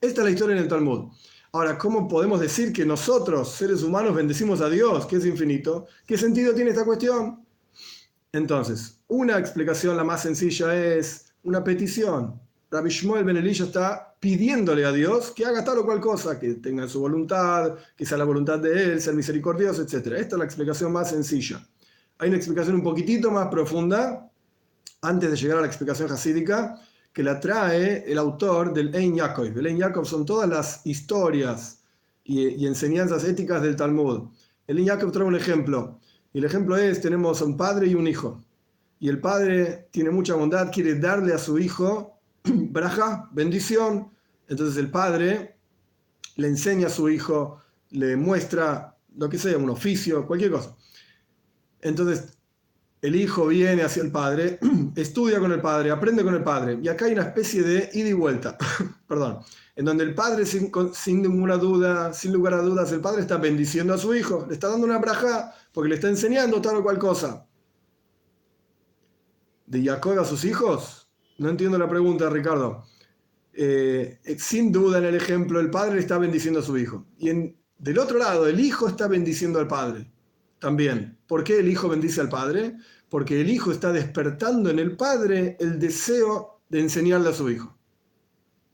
Esta 0.00 0.20
es 0.20 0.24
la 0.24 0.30
historia 0.30 0.56
en 0.56 0.62
el 0.62 0.68
Talmud. 0.68 1.12
Ahora, 1.52 1.78
¿cómo 1.78 2.06
podemos 2.06 2.40
decir 2.40 2.72
que 2.72 2.84
nosotros, 2.84 3.52
seres 3.52 3.82
humanos, 3.82 4.14
bendecimos 4.14 4.60
a 4.60 4.68
Dios, 4.68 5.06
que 5.06 5.16
es 5.16 5.24
infinito? 5.24 5.86
¿Qué 6.06 6.18
sentido 6.18 6.54
tiene 6.54 6.70
esta 6.70 6.84
cuestión? 6.84 7.42
Entonces, 8.32 9.00
una 9.08 9.38
explicación, 9.38 9.96
la 9.96 10.04
más 10.04 10.22
sencilla, 10.22 10.74
es 10.76 11.32
una 11.44 11.64
petición. 11.64 12.38
Rabbi 12.70 12.90
Shmuel 12.90 13.24
Ben 13.24 13.38
está 13.46 14.14
pidiéndole 14.20 14.84
a 14.84 14.92
Dios 14.92 15.30
que 15.30 15.46
haga 15.46 15.64
tal 15.64 15.78
o 15.78 15.86
cual 15.86 16.00
cosa, 16.00 16.38
que 16.38 16.54
tenga 16.54 16.86
su 16.86 17.00
voluntad, 17.00 17.76
que 17.96 18.04
sea 18.04 18.18
la 18.18 18.24
voluntad 18.24 18.58
de 18.58 18.92
Él, 18.92 19.00
ser 19.00 19.14
misericordioso, 19.14 19.80
etc. 19.80 19.94
Esta 20.18 20.36
es 20.36 20.38
la 20.38 20.44
explicación 20.44 20.92
más 20.92 21.08
sencilla. 21.08 21.66
Hay 22.18 22.28
una 22.28 22.36
explicación 22.36 22.76
un 22.76 22.82
poquitito 22.82 23.30
más 23.30 23.48
profunda, 23.48 24.30
antes 25.00 25.30
de 25.30 25.36
llegar 25.36 25.58
a 25.58 25.60
la 25.62 25.66
explicación 25.66 26.10
hasídica, 26.12 26.78
que 27.18 27.24
la 27.24 27.40
trae 27.40 28.04
el 28.06 28.16
autor 28.16 28.72
del 28.72 28.94
Ein 28.94 29.16
Yaakov. 29.16 29.46
El 29.58 29.66
Ein 29.66 29.78
Yaakov 29.78 30.06
son 30.06 30.24
todas 30.24 30.48
las 30.48 30.86
historias 30.86 31.82
y, 32.22 32.64
enseñanzas 32.64 33.24
éticas 33.24 33.60
del 33.60 33.74
Talmud. 33.74 34.28
El 34.68 34.78
Ein 34.78 34.84
Yaakov 34.84 35.10
trae 35.10 35.26
un 35.26 35.34
ejemplo. 35.34 35.98
El 36.32 36.44
ejemplo 36.44 36.76
es, 36.76 37.00
tenemos 37.00 37.42
un 37.42 37.56
padre 37.56 37.88
y 37.88 37.96
un 37.96 38.06
hijo. 38.06 38.40
Y 39.00 39.08
el 39.08 39.20
padre 39.20 39.88
tiene 39.90 40.10
mucha 40.10 40.36
bondad, 40.36 40.70
quiere 40.72 40.94
darle 40.94 41.34
a 41.34 41.38
su 41.38 41.58
hijo 41.58 42.20
braja, 42.44 43.28
bendición. 43.32 44.12
Entonces 44.46 44.76
el 44.76 44.88
padre 44.88 45.56
le 46.36 46.46
enseña 46.46 46.86
a 46.86 46.90
su 46.90 47.08
hijo, 47.08 47.60
le 47.90 48.14
muestra 48.14 48.96
lo 49.16 49.28
que 49.28 49.38
sea, 49.38 49.58
un 49.58 49.70
oficio, 49.70 50.24
cualquier 50.24 50.52
cosa. 50.52 50.76
Entonces 51.80 52.37
el 53.00 53.16
hijo 53.16 53.46
viene 53.46 53.82
hacia 53.82 54.02
el 54.02 54.10
padre, 54.10 54.58
estudia 54.96 55.38
con 55.38 55.52
el 55.52 55.60
padre, 55.60 55.90
aprende 55.90 56.24
con 56.24 56.34
el 56.34 56.42
padre. 56.42 56.78
Y 56.82 56.88
acá 56.88 57.06
hay 57.06 57.12
una 57.12 57.22
especie 57.22 57.62
de 57.62 57.90
ida 57.92 58.08
y 58.08 58.12
vuelta, 58.12 58.56
perdón, 59.06 59.38
en 59.76 59.84
donde 59.84 60.04
el 60.04 60.14
padre, 60.14 60.44
sin, 60.44 60.72
ninguna 61.22 61.56
duda, 61.56 62.12
sin 62.12 62.32
lugar 62.32 62.54
a 62.54 62.62
dudas, 62.62 62.90
el 62.92 63.00
padre 63.00 63.20
está 63.20 63.36
bendiciendo 63.36 63.94
a 63.94 63.98
su 63.98 64.14
hijo, 64.14 64.46
le 64.48 64.54
está 64.54 64.68
dando 64.68 64.86
una 64.86 64.98
braja 64.98 65.54
porque 65.72 65.90
le 65.90 65.94
está 65.94 66.08
enseñando 66.08 66.60
tal 66.60 66.76
o 66.76 66.82
cual 66.82 66.98
cosa. 66.98 67.46
¿De 69.66 69.84
Jacob 69.84 70.18
a 70.18 70.24
sus 70.24 70.44
hijos? 70.44 71.08
No 71.36 71.50
entiendo 71.50 71.78
la 71.78 71.88
pregunta, 71.88 72.28
Ricardo. 72.30 72.84
Eh, 73.52 74.18
sin 74.38 74.72
duda 74.72 74.98
en 74.98 75.04
el 75.04 75.14
ejemplo, 75.14 75.60
el 75.60 75.70
padre 75.70 75.96
le 75.96 76.00
está 76.00 76.18
bendiciendo 76.18 76.60
a 76.60 76.62
su 76.62 76.76
hijo. 76.78 77.06
Y 77.18 77.28
del 77.78 77.98
otro 77.98 78.18
lado, 78.18 78.46
el 78.46 78.58
hijo 78.58 78.88
está 78.88 79.06
bendiciendo 79.06 79.58
al 79.58 79.68
padre 79.68 80.10
también. 80.58 81.18
¿Por 81.26 81.44
qué 81.44 81.58
el 81.58 81.68
hijo 81.68 81.88
bendice 81.88 82.20
al 82.20 82.28
padre? 82.28 82.76
Porque 83.08 83.40
el 83.40 83.50
hijo 83.50 83.72
está 83.72 83.92
despertando 83.92 84.70
en 84.70 84.78
el 84.78 84.96
padre 84.96 85.56
el 85.60 85.78
deseo 85.78 86.60
de 86.68 86.80
enseñarle 86.80 87.30
a 87.30 87.34
su 87.34 87.50
hijo. 87.50 87.76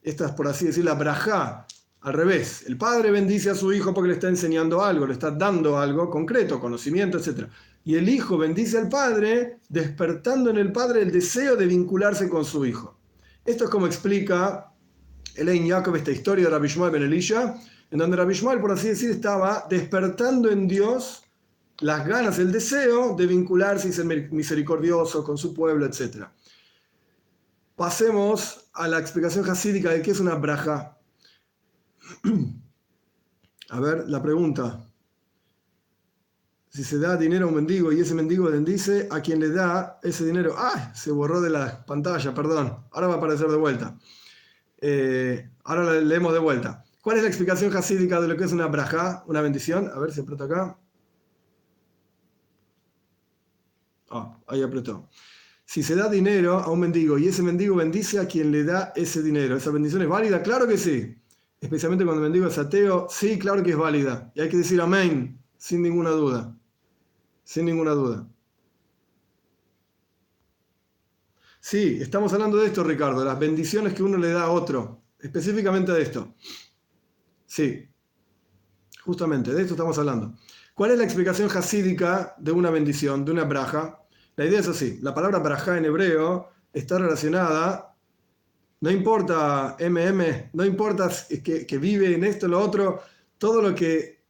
Esta 0.03 0.27
es, 0.27 0.33
por 0.33 0.49
así 0.49 0.67
decir, 0.67 0.85
la 0.85 0.95
braja. 0.95 1.67
Al 2.01 2.13
revés, 2.13 2.65
el 2.67 2.77
padre 2.77 3.11
bendice 3.11 3.49
a 3.49 3.55
su 3.55 3.73
hijo 3.73 3.95
porque 3.95 4.09
le 4.09 4.15
está 4.15 4.29
enseñando 4.29 4.85
algo, 4.85 5.07
le 5.07 5.15
está 5.15 5.31
dando 5.31 5.79
algo 5.79 6.11
concreto, 6.11 6.61
conocimiento, 6.61 7.17
etc. 7.17 7.47
Y 7.83 7.95
el 7.95 8.09
hijo 8.11 8.37
bendice 8.37 8.77
al 8.77 8.91
padre, 8.91 9.61
despertando 9.71 10.51
en 10.51 10.59
el 10.59 10.71
padre 10.71 11.01
el 11.01 11.11
deseo 11.11 11.57
de 11.57 11.67
vincularse 11.67 12.29
con 12.29 12.45
su 12.45 12.67
hijo. 12.67 12.99
Esto 13.47 13.65
es 13.65 13.71
como 13.71 13.87
explica 13.87 14.71
Elaine 15.35 15.71
Jacob 15.71 15.97
esta 15.97 16.11
historia 16.11 16.45
de 16.45 16.51
Rabbi 16.51 16.69
Shmuel 16.69 16.93
Ben 16.93 17.03
Elisha, 17.03 17.57
en 17.91 17.99
donde 17.99 18.17
Rabbi 18.17 18.39
por 18.61 18.73
así 18.73 18.89
decir, 18.89 19.11
estaba 19.11 19.67
despertando 19.69 20.51
en 20.51 20.69
Dios 20.69 21.24
las 21.81 22.07
ganas, 22.07 22.39
el 22.39 22.53
deseo 22.53 23.15
de 23.17 23.27
vincularse 23.27 23.89
y 23.89 23.93
ser 23.93 24.07
misericordioso 24.07 25.25
con 25.25 25.37
su 25.37 25.53
pueblo, 25.53 25.87
etc. 25.87 26.27
Pasemos 27.77 28.69
a 28.73 28.87
la 28.89 28.99
explicación 28.99 29.49
hasídica 29.49 29.91
de 29.91 30.03
qué 30.03 30.13
es 30.13 30.21
una 30.21 30.37
braja. 30.37 30.99
A 33.71 33.81
ver, 33.81 34.09
la 34.09 34.23
pregunta. 34.23 34.87
Si 36.69 36.85
se 36.85 36.99
da 36.99 37.17
dinero 37.17 37.47
a 37.47 37.49
un 37.49 37.55
mendigo 37.55 37.93
y 37.93 38.01
ese 38.01 38.15
mendigo 38.15 38.51
bendice 38.51 39.09
a 39.11 39.21
quien 39.21 39.41
le 39.41 39.51
da 39.51 40.01
ese 40.03 40.25
dinero. 40.25 40.55
¡Ay! 40.59 40.91
Se 40.93 41.13
borró 41.13 41.41
de 41.41 41.51
la 41.51 41.85
pantalla, 41.87 42.35
perdón. 42.35 42.85
Ahora 42.91 43.07
va 43.09 43.15
a 43.15 43.17
aparecer 43.19 43.49
de 43.49 43.57
vuelta. 43.57 43.97
Eh, 44.81 45.51
ahora 45.65 46.01
leemos 46.01 46.33
de 46.33 46.41
vuelta. 46.41 46.85
¿Cuál 47.01 47.17
es 47.17 47.23
la 47.23 47.29
explicación 47.29 47.75
hasídica 47.77 48.21
de 48.21 48.29
lo 48.29 48.37
que 48.37 48.45
es 48.45 48.53
una 48.53 48.67
braja, 48.67 49.25
una 49.27 49.41
bendición? 49.41 49.91
A 49.95 49.99
ver 49.99 50.13
si 50.13 50.21
aprieta 50.21 50.45
acá. 50.45 50.79
Ah, 54.15 54.39
ahí 54.47 54.63
apretó. 54.63 55.09
Si 55.65 55.83
se 55.83 55.97
da 55.97 56.09
dinero 56.09 56.61
a 56.61 56.71
un 56.71 56.79
mendigo 56.79 57.19
y 57.19 57.27
ese 57.27 57.43
mendigo 57.43 57.75
bendice 57.75 58.21
a 58.21 58.29
quien 58.29 58.53
le 58.53 58.63
da 58.63 58.93
ese 58.95 59.25
dinero, 59.25 59.57
¿esa 59.57 59.73
bendición 59.73 60.03
es 60.03 60.09
válida? 60.09 60.41
Claro 60.41 60.69
que 60.69 60.79
sí. 60.79 61.17
Especialmente 61.61 62.05
cuando 62.05 62.23
el 62.23 62.31
mendigo 62.31 62.47
es 62.47 62.57
ateo, 62.57 63.09
sí, 63.11 63.41
claro 63.41 63.65
que 63.65 63.71
es 63.71 63.77
válida. 63.77 64.31
Y 64.37 64.41
hay 64.41 64.49
que 64.49 64.59
decir 64.59 64.81
amén, 64.81 65.43
sin 65.57 65.83
ninguna 65.83 66.11
duda. 66.11 66.57
Sin 67.43 67.65
ninguna 67.65 67.91
duda. 67.91 68.29
Sí, 71.59 71.99
estamos 72.01 72.33
hablando 72.35 72.59
de 72.59 72.67
esto, 72.67 72.85
Ricardo, 72.85 73.25
las 73.25 73.39
bendiciones 73.39 73.95
que 73.95 74.05
uno 74.05 74.17
le 74.17 74.31
da 74.31 74.45
a 74.45 74.51
otro. 74.51 75.03
Específicamente 75.19 75.91
de 75.91 76.03
esto. 76.03 76.35
Sí, 77.47 77.89
justamente, 79.05 79.53
de 79.53 79.63
esto 79.63 79.75
estamos 79.75 79.99
hablando. 79.99 80.35
¿Cuál 80.75 80.91
es 80.91 80.99
la 80.99 81.05
explicación 81.05 81.49
hasídica 81.51 82.35
de 82.39 82.53
una 82.53 82.71
bendición, 82.71 83.25
de 83.25 83.33
una 83.33 83.45
braja? 83.45 84.04
La 84.37 84.45
idea 84.45 84.61
es 84.61 84.69
así, 84.69 84.99
la 85.01 85.15
palabra 85.15 85.39
braja 85.39 85.79
en 85.79 85.85
hebreo 85.85 86.49
está 86.73 86.99
relacionada, 86.99 87.95
no 88.81 88.91
importa 88.91 89.77
MM, 89.79 90.51
no 90.53 90.65
importa 90.65 91.11
que, 91.43 91.67
que 91.67 91.79
vive 91.79 92.15
en 92.15 92.25
esto 92.25 92.47
o 92.47 92.49
lo 92.49 92.61
otro, 92.61 93.01
todo 93.39 93.63
lo 93.63 93.75
que 93.75 94.25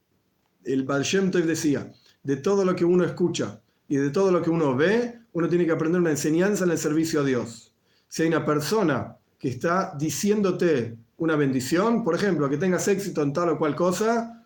el 0.63 0.83
Baal 0.83 1.03
Shem 1.03 1.31
decía, 1.31 1.91
de 2.23 2.37
todo 2.37 2.65
lo 2.65 2.75
que 2.75 2.85
uno 2.85 3.03
escucha 3.03 3.61
y 3.87 3.97
de 3.97 4.09
todo 4.09 4.31
lo 4.31 4.41
que 4.41 4.49
uno 4.49 4.75
ve, 4.75 5.19
uno 5.33 5.47
tiene 5.47 5.65
que 5.65 5.71
aprender 5.71 6.01
una 6.01 6.11
enseñanza 6.11 6.63
en 6.65 6.71
el 6.71 6.77
servicio 6.77 7.21
a 7.21 7.23
Dios. 7.23 7.73
Si 8.07 8.23
hay 8.23 8.29
una 8.29 8.45
persona 8.45 9.17
que 9.37 9.49
está 9.49 9.93
diciéndote 9.97 10.97
una 11.17 11.35
bendición, 11.35 12.03
por 12.03 12.15
ejemplo, 12.15 12.49
que 12.49 12.57
tengas 12.57 12.87
éxito 12.87 13.21
en 13.21 13.33
tal 13.33 13.49
o 13.49 13.57
cual 13.57 13.75
cosa, 13.75 14.45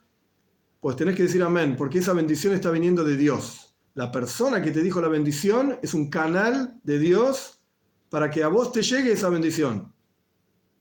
pues 0.79 0.95
tenés 0.95 1.15
que 1.15 1.23
decir 1.23 1.43
amén, 1.43 1.75
porque 1.77 1.99
esa 1.99 2.13
bendición 2.13 2.53
está 2.53 2.69
viniendo 2.71 3.03
de 3.03 3.17
Dios. 3.17 3.68
La 3.99 4.13
persona 4.13 4.61
que 4.61 4.71
te 4.71 4.81
dijo 4.81 5.01
la 5.01 5.09
bendición 5.09 5.77
es 5.81 5.93
un 5.93 6.09
canal 6.09 6.79
de 6.83 6.99
Dios 6.99 7.59
para 8.09 8.29
que 8.29 8.43
a 8.43 8.47
vos 8.47 8.71
te 8.71 8.81
llegue 8.81 9.11
esa 9.11 9.27
bendición. 9.27 9.93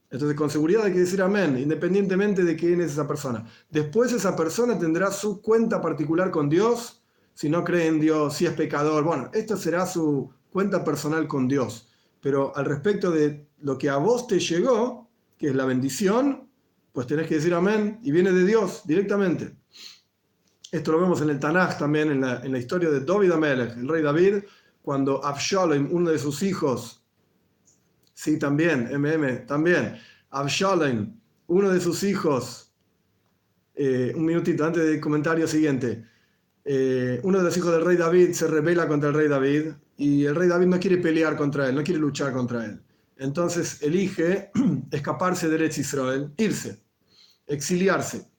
Entonces, 0.09 0.37
con 0.37 0.49
seguridad 0.49 0.85
hay 0.85 0.93
que 0.93 0.99
decir 0.99 1.21
amén, 1.21 1.59
independientemente 1.59 2.45
de 2.45 2.55
quién 2.55 2.79
es 2.79 2.93
esa 2.93 3.09
persona. 3.09 3.45
Después 3.69 4.13
esa 4.13 4.37
persona 4.37 4.79
tendrá 4.79 5.11
su 5.11 5.41
cuenta 5.41 5.81
particular 5.81 6.31
con 6.31 6.47
Dios, 6.47 7.03
si 7.33 7.49
no 7.49 7.65
cree 7.65 7.87
en 7.87 7.99
Dios, 7.99 8.35
si 8.35 8.45
es 8.45 8.53
pecador. 8.53 9.03
Bueno, 9.03 9.29
esta 9.33 9.57
será 9.57 9.85
su 9.85 10.31
cuenta 10.49 10.85
personal 10.85 11.27
con 11.27 11.49
Dios. 11.49 11.89
Pero 12.21 12.55
al 12.55 12.63
respecto 12.63 13.11
de 13.11 13.49
lo 13.59 13.77
que 13.77 13.89
a 13.89 13.97
vos 13.97 14.27
te 14.27 14.39
llegó, 14.39 15.09
que 15.37 15.49
es 15.49 15.55
la 15.55 15.65
bendición, 15.65 16.49
pues 16.93 17.05
tenés 17.05 17.27
que 17.27 17.35
decir 17.35 17.53
amén 17.53 17.99
y 18.01 18.11
viene 18.11 18.31
de 18.31 18.45
Dios 18.45 18.83
directamente. 18.85 19.58
Esto 20.71 20.91
lo 20.91 20.99
vemos 20.99 21.21
en 21.21 21.31
el 21.31 21.39
Tanaj 21.39 21.79
también, 21.79 22.11
en 22.11 22.21
la, 22.21 22.59
historia 22.59 22.89
de 22.91 22.99
David 22.99 23.31
Amelech, 23.31 23.75
el 23.75 23.87
rey 23.87 24.03
David, 24.03 24.43
cuando 24.83 25.23
Absalom, 25.25 25.87
uno 25.91 26.11
de 26.11 26.19
sus 26.19 26.43
hijos, 26.43 27.03
sí, 28.13 28.37
también, 28.37 28.89
MM, 28.91 29.47
también, 29.47 29.97
Absalom, 30.29 31.19
uno 31.47 31.69
de 31.71 31.79
sus 31.79 32.03
hijos, 32.03 32.71
eh, 33.73 34.13
un 34.15 34.25
minutito 34.25 34.63
antes 34.63 34.85
del 34.85 34.99
comentario 34.99 35.47
siguiente, 35.47 36.05
eh, 36.63 37.19
uno 37.23 37.39
de 37.39 37.45
los 37.45 37.57
hijos 37.57 37.71
del 37.71 37.83
rey 37.85 37.97
David 37.97 38.33
se 38.33 38.45
rebela 38.45 38.87
contra 38.87 39.09
el 39.09 39.15
rey 39.15 39.27
David 39.27 39.71
y 39.97 40.25
el 40.25 40.35
rey 40.35 40.47
David 40.47 40.67
no 40.67 40.79
quiere 40.79 40.97
pelear 40.97 41.35
contra 41.35 41.67
él, 41.67 41.75
no 41.75 41.83
quiere 41.83 41.99
luchar 41.99 42.31
contra 42.31 42.65
él. 42.65 42.79
entonces 43.17 43.81
elige 43.81 44.51
escaparse 44.91 45.49
de 45.49 45.55
Eretz 45.55 45.79
Israel, 45.79 46.31
irse, 46.37 46.83
exiliarse. 47.47 48.29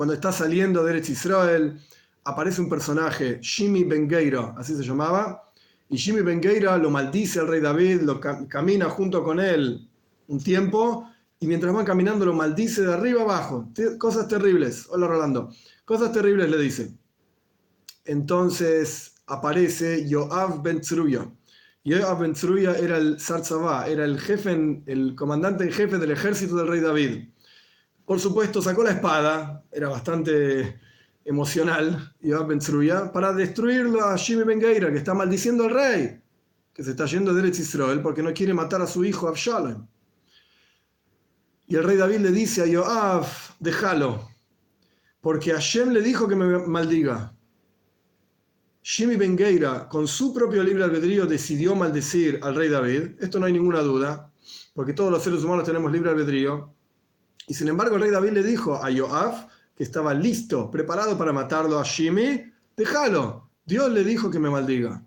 Cuando 0.00 0.14
está 0.14 0.32
saliendo 0.32 0.82
de 0.82 0.92
Eretz 0.92 1.10
Israel, 1.10 1.78
aparece 2.24 2.62
un 2.62 2.70
personaje, 2.70 3.38
Shimi 3.42 3.84
Ben 3.84 4.08
así 4.56 4.74
se 4.74 4.82
llamaba, 4.82 5.42
y 5.90 5.98
Shimi 5.98 6.22
Ben 6.22 6.40
lo 6.80 6.88
maldice 6.88 7.38
al 7.38 7.48
rey 7.48 7.60
David, 7.60 8.00
lo 8.00 8.18
camina 8.18 8.88
junto 8.88 9.22
con 9.22 9.38
él 9.40 9.86
un 10.28 10.42
tiempo, 10.42 11.06
y 11.38 11.46
mientras 11.46 11.74
van 11.74 11.84
caminando 11.84 12.24
lo 12.24 12.32
maldice 12.32 12.80
de 12.80 12.94
arriba 12.94 13.20
abajo. 13.20 13.68
Cosas 13.98 14.26
terribles. 14.26 14.86
Hola 14.88 15.06
Rolando. 15.06 15.50
Cosas 15.84 16.10
terribles 16.12 16.48
le 16.48 16.56
dice. 16.56 16.96
Entonces 18.06 19.16
aparece 19.26 20.08
Yoav 20.08 20.62
Ben 20.62 20.80
Tzruya. 20.80 21.30
Yoav 21.84 22.20
Ben 22.20 22.32
Tzruya 22.32 22.72
era 22.78 22.96
el 22.96 23.20
Sarzabá, 23.20 23.86
era 23.86 24.06
el 24.06 24.18
jefe, 24.18 24.82
el 24.86 25.14
comandante 25.14 25.64
en 25.64 25.72
jefe 25.72 25.98
del 25.98 26.12
ejército 26.12 26.56
del 26.56 26.68
rey 26.68 26.80
David. 26.80 27.28
Por 28.10 28.18
supuesto, 28.18 28.60
sacó 28.60 28.82
la 28.82 28.90
espada, 28.90 29.62
era 29.70 29.88
bastante 29.88 30.80
emocional, 31.24 32.12
Yoav 32.20 32.48
Ben 32.48 32.58
Tzruya, 32.58 33.12
para 33.12 33.32
destruirlo 33.32 34.04
a 34.04 34.16
Shimi 34.16 34.42
Ben 34.42 34.58
que 34.58 34.96
está 34.96 35.14
maldiciendo 35.14 35.62
al 35.62 35.70
rey, 35.70 36.20
que 36.74 36.82
se 36.82 36.90
está 36.90 37.06
yendo 37.06 37.32
de 37.32 37.42
Eretz 37.42 37.60
Israel 37.60 38.02
porque 38.02 38.20
no 38.20 38.34
quiere 38.34 38.52
matar 38.52 38.82
a 38.82 38.88
su 38.88 39.04
hijo 39.04 39.28
Absalom. 39.28 39.86
Y 41.68 41.76
el 41.76 41.84
rey 41.84 41.96
David 41.96 42.16
le 42.16 42.32
dice 42.32 42.62
a 42.62 42.66
Yoav, 42.66 43.28
déjalo, 43.60 44.28
porque 45.20 45.52
Hashem 45.52 45.90
le 45.90 46.02
dijo 46.02 46.26
que 46.26 46.34
me 46.34 46.66
maldiga. 46.66 47.32
Shimi 48.82 49.14
Bengueira, 49.14 49.88
con 49.88 50.08
su 50.08 50.34
propio 50.34 50.64
libre 50.64 50.82
albedrío, 50.82 51.26
decidió 51.26 51.76
maldecir 51.76 52.40
al 52.42 52.56
rey 52.56 52.70
David. 52.70 53.12
Esto 53.20 53.38
no 53.38 53.46
hay 53.46 53.52
ninguna 53.52 53.82
duda, 53.82 54.32
porque 54.74 54.94
todos 54.94 55.12
los 55.12 55.22
seres 55.22 55.44
humanos 55.44 55.64
tenemos 55.64 55.92
libre 55.92 56.10
albedrío. 56.10 56.74
Y 57.50 57.54
sin 57.54 57.66
embargo, 57.66 57.96
el 57.96 58.02
rey 58.02 58.12
David 58.12 58.30
le 58.30 58.44
dijo 58.44 58.80
a 58.80 58.90
Yoav 58.90 59.48
que 59.74 59.82
estaba 59.82 60.14
listo, 60.14 60.70
preparado 60.70 61.18
para 61.18 61.32
matarlo 61.32 61.80
a 61.80 61.82
Shimi. 61.82 62.44
Déjalo. 62.76 63.50
Dios 63.64 63.90
le 63.90 64.04
dijo 64.04 64.30
que 64.30 64.38
me 64.38 64.48
maldiga. 64.48 65.04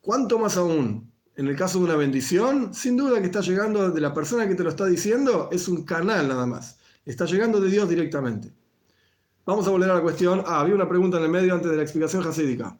¿Cuánto 0.00 0.38
más 0.38 0.56
aún? 0.56 1.12
En 1.34 1.48
el 1.48 1.56
caso 1.56 1.78
de 1.78 1.86
una 1.86 1.96
bendición, 1.96 2.72
sin 2.72 2.96
duda 2.96 3.18
que 3.18 3.26
está 3.26 3.40
llegando 3.40 3.90
de 3.90 4.00
la 4.00 4.14
persona 4.14 4.46
que 4.46 4.54
te 4.54 4.62
lo 4.62 4.68
está 4.68 4.86
diciendo, 4.86 5.48
es 5.50 5.66
un 5.66 5.82
canal 5.82 6.28
nada 6.28 6.46
más. 6.46 6.78
Está 7.04 7.24
llegando 7.24 7.60
de 7.60 7.70
Dios 7.70 7.88
directamente. 7.88 8.54
Vamos 9.44 9.66
a 9.66 9.70
volver 9.70 9.90
a 9.90 9.94
la 9.96 10.02
cuestión. 10.02 10.44
Ah, 10.46 10.60
había 10.60 10.76
una 10.76 10.88
pregunta 10.88 11.18
en 11.18 11.24
el 11.24 11.30
medio 11.30 11.54
antes 11.54 11.72
de 11.72 11.76
la 11.76 11.82
explicación 11.82 12.22
jasídica 12.22 12.78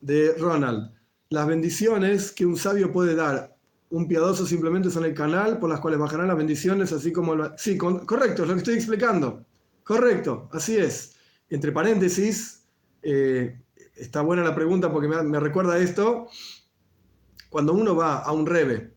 de 0.00 0.34
Ronald. 0.36 0.90
Las 1.28 1.46
bendiciones 1.46 2.32
que 2.32 2.44
un 2.44 2.56
sabio 2.56 2.90
puede 2.90 3.14
dar, 3.14 3.51
un 3.92 4.08
piadoso 4.08 4.46
simplemente 4.46 4.90
son 4.90 5.04
el 5.04 5.12
canal 5.12 5.58
por 5.58 5.68
las 5.68 5.80
cuales 5.80 6.00
bajarán 6.00 6.28
las 6.28 6.36
bendiciones, 6.36 6.92
así 6.92 7.12
como... 7.12 7.34
Sí, 7.58 7.76
correcto, 7.76 8.42
es 8.42 8.48
lo 8.48 8.54
que 8.54 8.58
estoy 8.58 8.74
explicando. 8.74 9.44
Correcto, 9.84 10.48
así 10.52 10.78
es. 10.78 11.14
Entre 11.50 11.72
paréntesis, 11.72 12.64
eh, 13.02 13.60
está 13.94 14.22
buena 14.22 14.42
la 14.42 14.54
pregunta 14.54 14.90
porque 14.90 15.08
me, 15.08 15.22
me 15.22 15.38
recuerda 15.38 15.78
esto. 15.78 16.28
Cuando 17.50 17.74
uno 17.74 17.94
va 17.94 18.20
a 18.20 18.32
un 18.32 18.46
rebe 18.46 18.94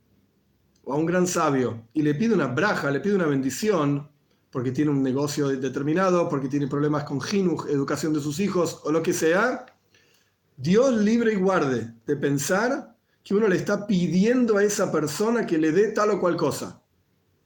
o 0.85 0.93
a 0.93 0.95
un 0.95 1.05
gran 1.05 1.27
sabio 1.27 1.87
y 1.91 2.01
le 2.01 2.15
pide 2.15 2.33
una 2.33 2.47
braja, 2.47 2.89
le 2.89 3.01
pide 3.01 3.15
una 3.15 3.25
bendición, 3.25 4.09
porque 4.49 4.71
tiene 4.71 4.91
un 4.91 5.03
negocio 5.03 5.49
determinado, 5.49 6.29
porque 6.29 6.47
tiene 6.47 6.67
problemas 6.67 7.03
con 7.03 7.19
Jinuj, 7.19 7.67
educación 7.67 8.13
de 8.13 8.21
sus 8.21 8.39
hijos 8.39 8.79
o 8.85 8.93
lo 8.93 9.03
que 9.03 9.11
sea, 9.11 9.65
Dios 10.55 10.95
libre 10.95 11.33
y 11.33 11.35
guarde 11.35 11.93
de 12.07 12.15
pensar 12.15 12.94
que 13.25 13.33
uno 13.33 13.47
le 13.47 13.55
está 13.55 13.87
pidiendo 13.87 14.57
a 14.57 14.63
esa 14.63 14.91
persona 14.91 15.47
que 15.47 15.57
le 15.57 15.71
dé 15.71 15.87
tal 15.91 16.11
o 16.11 16.19
cual 16.19 16.37
cosa. 16.37 16.79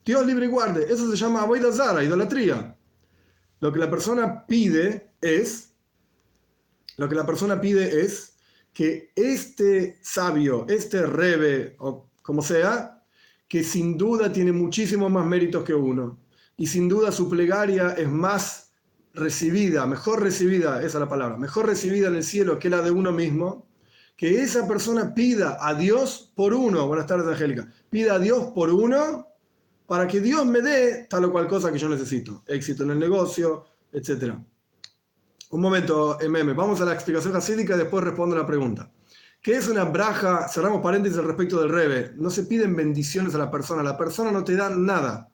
Dios 0.03 0.25
libre 0.25 0.45
y 0.45 0.49
guarde, 0.49 0.85
eso 0.91 1.09
se 1.09 1.15
llama 1.15 1.47
Zara, 1.71 2.03
idolatría. 2.03 2.77
Lo 3.61 3.71
que 3.71 3.79
la 3.79 3.89
persona 3.89 4.45
pide 4.45 5.13
es, 5.21 5.73
lo 6.97 7.07
que 7.07 7.15
la 7.15 7.25
persona 7.25 7.61
pide 7.61 8.01
es 8.01 8.33
que 8.73 9.13
este 9.15 9.97
sabio, 10.01 10.65
este 10.67 11.05
rebe, 11.05 11.77
o 11.79 12.09
como 12.23 12.41
sea, 12.41 13.01
que 13.47 13.63
sin 13.63 13.97
duda 13.97 14.33
tiene 14.33 14.51
muchísimos 14.51 15.09
más 15.09 15.25
méritos 15.25 15.63
que 15.63 15.73
uno, 15.73 16.19
y 16.57 16.67
sin 16.67 16.89
duda 16.89 17.13
su 17.13 17.29
plegaria 17.29 17.91
es 17.91 18.09
más 18.09 18.73
recibida, 19.13 19.85
mejor 19.87 20.21
recibida, 20.23 20.79
esa 20.79 20.97
es 20.97 21.01
la 21.01 21.09
palabra, 21.09 21.37
mejor 21.37 21.67
recibida 21.67 22.09
en 22.09 22.15
el 22.15 22.23
cielo 22.25 22.59
que 22.59 22.69
la 22.69 22.81
de 22.81 22.91
uno 22.91 23.13
mismo, 23.13 23.68
que 24.19 24.41
esa 24.41 24.67
persona 24.67 25.13
pida 25.13 25.57
a 25.61 25.73
Dios 25.73 26.33
por 26.35 26.53
uno, 26.53 26.85
buenas 26.87 27.07
tardes 27.07 27.25
Angélica, 27.25 27.71
pida 27.89 28.15
a 28.15 28.19
Dios 28.19 28.51
por 28.53 28.69
uno 28.69 29.25
para 29.87 30.05
que 30.05 30.19
Dios 30.19 30.45
me 30.45 30.61
dé 30.61 31.07
tal 31.09 31.23
o 31.23 31.31
cual 31.31 31.47
cosa 31.47 31.71
que 31.71 31.79
yo 31.79 31.87
necesito, 31.87 32.43
éxito 32.45 32.83
en 32.83 32.91
el 32.91 32.99
negocio, 32.99 33.65
etc. 33.93 34.33
Un 35.51 35.61
momento, 35.61 36.17
MM, 36.21 36.53
vamos 36.53 36.81
a 36.81 36.85
la 36.85 36.93
explicación 36.93 37.31
jasídica 37.31 37.75
y 37.75 37.77
después 37.77 38.03
respondo 38.03 38.35
a 38.35 38.39
la 38.39 38.45
pregunta. 38.45 38.91
¿Qué 39.41 39.53
es 39.53 39.69
una 39.69 39.85
braja? 39.85 40.49
Cerramos 40.49 40.81
paréntesis 40.81 41.17
al 41.17 41.25
respecto 41.25 41.61
del 41.61 41.69
Rebe. 41.69 42.11
No 42.17 42.29
se 42.29 42.43
piden 42.43 42.75
bendiciones 42.75 43.33
a 43.35 43.37
la 43.37 43.49
persona, 43.49 43.81
la 43.81 43.97
persona 43.97 44.33
no 44.33 44.43
te 44.43 44.57
da 44.57 44.69
nada 44.69 45.29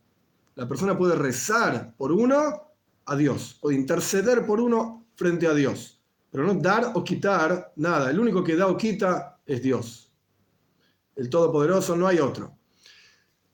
la 0.55 0.67
persona 0.67 0.97
puede 0.97 1.15
rezar 1.15 1.93
por 1.97 2.11
uno 2.11 2.71
a 3.05 3.15
Dios, 3.15 3.57
puede 3.61 3.75
interceder 3.75 4.45
por 4.45 4.61
uno 4.61 5.05
frente 5.15 5.47
a 5.47 5.53
Dios, 5.53 5.94
pero 6.35 6.45
no 6.45 6.59
dar 6.59 6.91
o 6.95 7.03
quitar 7.03 7.71
nada. 7.77 8.11
El 8.11 8.19
único 8.19 8.43
que 8.43 8.57
da 8.57 8.67
o 8.67 8.75
quita 8.75 9.39
es 9.45 9.61
Dios. 9.61 10.11
El 11.15 11.29
Todopoderoso, 11.29 11.95
no 11.95 12.07
hay 12.07 12.19
otro. 12.19 12.57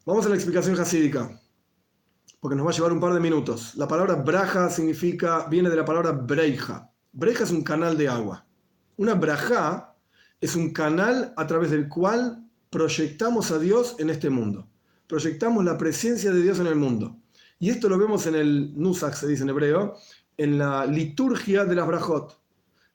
Vamos 0.04 0.26
a 0.26 0.30
la 0.30 0.36
explicación 0.36 0.76
jasídica, 0.76 1.40
porque 2.40 2.56
nos 2.56 2.66
va 2.66 2.72
a 2.72 2.74
llevar 2.74 2.92
un 2.92 3.00
par 3.00 3.14
de 3.14 3.20
minutos. 3.20 3.76
La 3.76 3.88
palabra 3.88 4.16
braja 4.16 4.70
significa, 4.72 5.46
viene 5.48 5.70
de 5.70 5.76
la 5.76 5.86
palabra 5.86 6.12
breja. 6.12 6.92
Breja 7.12 7.44
es 7.44 7.52
un 7.52 7.62
canal 7.62 7.96
de 7.98 8.08
agua. 8.08 8.48
Una 8.98 9.14
braja 9.14 9.96
es 10.40 10.56
un 10.56 10.74
canal 10.74 11.36
a 11.38 11.46
través 11.46 11.70
del 11.70 11.88
cual 11.88 12.44
proyectamos 12.72 13.52
a 13.52 13.60
Dios 13.60 13.96
en 14.00 14.10
este 14.10 14.32
mundo 14.32 14.68
proyectamos 15.12 15.66
la 15.66 15.78
presencia 15.78 16.32
de 16.32 16.42
Dios 16.42 16.60
en 16.62 16.68
el 16.68 16.78
mundo. 16.78 17.18
Y 17.60 17.70
esto 17.70 17.90
lo 17.90 17.98
vemos 17.98 18.28
en 18.28 18.36
el 18.36 18.74
Nusach, 18.78 19.14
se 19.14 19.28
dice 19.28 19.44
en 19.44 19.50
hebreo, 19.50 19.98
en 20.38 20.58
la 20.58 20.86
liturgia 20.86 21.66
de 21.66 21.76
las 21.76 21.86
brajot. 21.86 22.41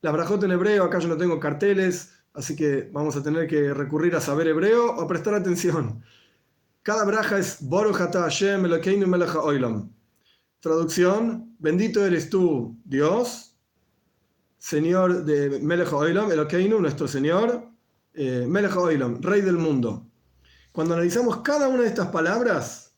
Las 0.02 0.12
brajot 0.12 0.42
en 0.44 0.52
hebreo, 0.52 0.84
acá 0.84 0.98
yo 0.98 1.08
no 1.08 1.16
tengo 1.16 1.40
carteles, 1.40 2.12
así 2.34 2.54
que 2.54 2.88
vamos 2.92 3.16
a 3.16 3.22
tener 3.22 3.46
que 3.46 3.72
recurrir 3.72 4.14
a 4.14 4.20
saber 4.20 4.46
hebreo 4.48 4.94
o 4.94 5.06
prestar 5.06 5.34
atención. 5.34 6.02
Cada 6.82 7.04
braja 7.04 7.38
es 7.38 7.58
Boruch 7.60 7.96
Hashem 7.96 8.64
Elokeinu 8.64 9.06
Melech 9.06 9.34
Oilam. 9.36 9.90
Traducción, 10.60 11.56
bendito 11.58 12.04
eres 12.04 12.30
tú, 12.30 12.76
Dios, 12.84 13.56
Señor 14.58 15.24
de 15.24 15.60
Melech 15.60 15.92
Oilam, 15.92 16.30
Elokeinu, 16.30 16.80
nuestro 16.80 17.08
Señor, 17.08 17.68
eh, 18.14 18.46
Melech 18.48 18.74
Rey 19.20 19.40
del 19.40 19.56
mundo. 19.56 20.06
Cuando 20.72 20.94
analizamos 20.94 21.38
cada 21.38 21.68
una 21.68 21.82
de 21.82 21.88
estas 21.88 22.08
palabras, 22.08 22.94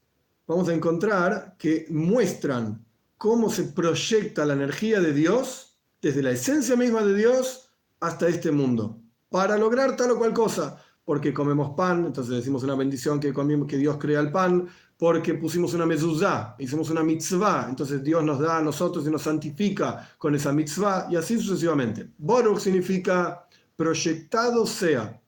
vamos 0.46 0.68
a 0.68 0.74
encontrar 0.74 1.54
que 1.58 1.86
muestran 1.90 2.84
cómo 3.16 3.50
se 3.50 3.64
proyecta 3.64 4.44
la 4.44 4.54
energía 4.54 5.00
de 5.00 5.12
Dios 5.12 5.67
desde 6.00 6.22
la 6.22 6.30
esencia 6.30 6.76
misma 6.76 7.02
de 7.02 7.14
Dios 7.14 7.70
hasta 8.00 8.28
este 8.28 8.50
mundo, 8.52 9.00
para 9.28 9.56
lograr 9.56 9.96
tal 9.96 10.12
o 10.12 10.18
cual 10.18 10.32
cosa. 10.32 10.82
Porque 11.04 11.32
comemos 11.32 11.70
pan, 11.74 12.04
entonces 12.04 12.36
decimos 12.36 12.62
una 12.64 12.74
bendición 12.74 13.18
que, 13.18 13.32
que 13.66 13.76
Dios 13.78 13.96
crea 13.98 14.20
el 14.20 14.30
pan, 14.30 14.68
porque 14.98 15.34
pusimos 15.34 15.72
una 15.72 15.86
mezuzá, 15.86 16.54
hicimos 16.58 16.90
una 16.90 17.02
mitzvah, 17.02 17.66
entonces 17.68 18.02
Dios 18.02 18.22
nos 18.22 18.40
da 18.40 18.58
a 18.58 18.62
nosotros 18.62 19.06
y 19.06 19.10
nos 19.10 19.22
santifica 19.22 20.10
con 20.18 20.34
esa 20.34 20.52
mitzvah, 20.52 21.06
y 21.10 21.16
así 21.16 21.40
sucesivamente. 21.40 22.10
Boruch 22.18 22.58
significa 22.58 23.48
proyectado 23.74 24.66
sea. 24.66 25.18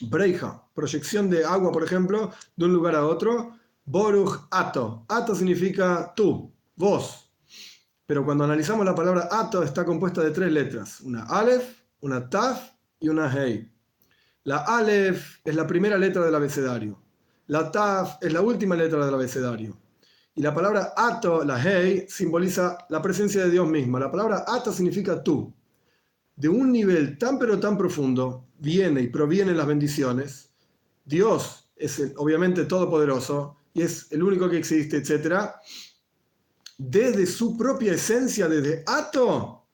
Breija, 0.00 0.64
proyección 0.74 1.28
de 1.28 1.44
agua, 1.44 1.70
por 1.70 1.84
ejemplo, 1.84 2.32
de 2.56 2.64
un 2.64 2.72
lugar 2.72 2.96
a 2.96 3.06
otro. 3.06 3.54
Boruch 3.84 4.48
ato. 4.50 5.04
Ato 5.08 5.34
significa 5.34 6.12
tú, 6.16 6.50
vos. 6.74 7.29
Pero 8.10 8.24
cuando 8.24 8.42
analizamos 8.42 8.84
la 8.84 8.92
palabra 8.92 9.28
ato 9.30 9.62
está 9.62 9.84
compuesta 9.84 10.20
de 10.20 10.32
tres 10.32 10.50
letras. 10.50 11.00
Una 11.02 11.26
alef, 11.26 11.84
una 12.00 12.28
taf 12.28 12.72
y 12.98 13.08
una 13.08 13.32
hei. 13.32 13.70
La 14.42 14.64
alef 14.64 15.38
es 15.44 15.54
la 15.54 15.64
primera 15.64 15.96
letra 15.96 16.24
del 16.24 16.34
abecedario. 16.34 17.00
La 17.46 17.70
taf 17.70 18.16
es 18.20 18.32
la 18.32 18.40
última 18.40 18.74
letra 18.74 19.06
del 19.06 19.14
abecedario. 19.14 19.78
Y 20.34 20.42
la 20.42 20.52
palabra 20.52 20.92
ato, 20.96 21.44
la 21.44 21.62
hei, 21.62 22.04
simboliza 22.08 22.78
la 22.88 23.00
presencia 23.00 23.44
de 23.44 23.50
Dios 23.52 23.68
mismo. 23.68 23.96
La 24.00 24.10
palabra 24.10 24.44
ato 24.44 24.72
significa 24.72 25.22
tú. 25.22 25.54
De 26.34 26.48
un 26.48 26.72
nivel 26.72 27.16
tan 27.16 27.38
pero 27.38 27.60
tan 27.60 27.78
profundo 27.78 28.48
viene 28.58 29.02
y 29.02 29.06
provienen 29.06 29.56
las 29.56 29.68
bendiciones 29.68 30.50
Dios 31.04 31.70
es 31.76 32.12
obviamente 32.16 32.64
todopoderoso 32.64 33.56
y 33.72 33.82
es 33.82 34.10
el 34.10 34.24
único 34.24 34.50
que 34.50 34.58
existe, 34.58 34.96
etc. 34.96 35.52
Desde 36.82 37.26
su 37.26 37.58
propia 37.58 37.92
esencia, 37.92 38.48
desde 38.48 38.82
Ato, 38.86 39.66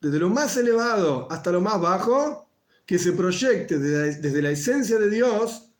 desde 0.00 0.20
lo 0.20 0.30
más 0.30 0.56
elevado 0.56 1.26
hasta 1.28 1.50
lo 1.50 1.60
más 1.60 1.80
bajo, 1.80 2.48
que 2.86 3.00
se 3.00 3.14
proyecte 3.14 3.80
desde, 3.80 4.40
la 4.40 4.50
esencia 4.50 4.96
de 4.96 5.10
Dios 5.10 5.72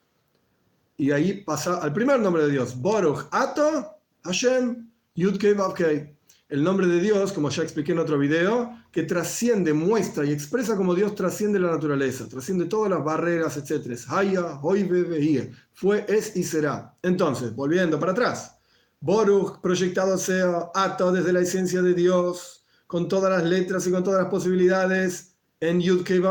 y 0.97 1.13
ahí 1.13 1.45
pasa 1.45 1.77
al 1.77 1.93
primer 1.93 2.19
nombre 2.19 2.43
de 2.43 2.51
Dios, 2.51 2.77
Boruch 2.77 3.29
Ato 3.31 3.93
Hashem 4.25 4.91
Yudkei 5.15 5.55
Vavkei. 5.55 6.17
El 6.49 6.65
nombre 6.65 6.89
de 6.89 7.01
Dios, 7.01 7.33
como 7.33 7.49
ya 7.49 7.63
expliqué 7.63 7.93
en 7.93 8.01
otro 8.01 8.19
video, 8.19 8.77
que 8.91 9.05
trasciende, 9.05 9.73
muestra 9.73 10.25
y 10.25 10.33
expresa 10.33 10.77
como 10.77 10.97
Dios 10.97 11.15
trasciende 11.15 11.61
la 11.61 11.71
naturaleza, 11.71 12.29
trasciende 12.29 12.65
todas 12.65 12.91
las 12.91 13.05
barreras, 13.05 13.57
etc. 13.57 13.97
Haya, 14.09 14.59
hoy, 14.63 15.49
Fue, 15.75 16.05
es 16.09 16.35
y 16.35 16.43
será. 16.43 16.97
Entonces, 17.03 17.55
volviendo 17.55 18.01
para 18.01 18.11
atrás. 18.11 18.57
Boruch, 19.03 19.61
proyectado 19.61 20.17
sea, 20.17 20.71
ato 20.75 21.11
desde 21.11 21.33
la 21.33 21.41
esencia 21.41 21.83
de 21.83 21.93
Dios, 21.93 22.65
con 22.87 23.09
todas 23.09 23.33
las 23.33 23.43
letras 23.43 23.85
y 23.89 23.91
con 23.91 24.05
todas 24.05 24.23
las 24.23 24.31
posibilidades, 24.31 25.35
en 25.59 25.81
Yud 25.81 26.05
Kei 26.05 26.23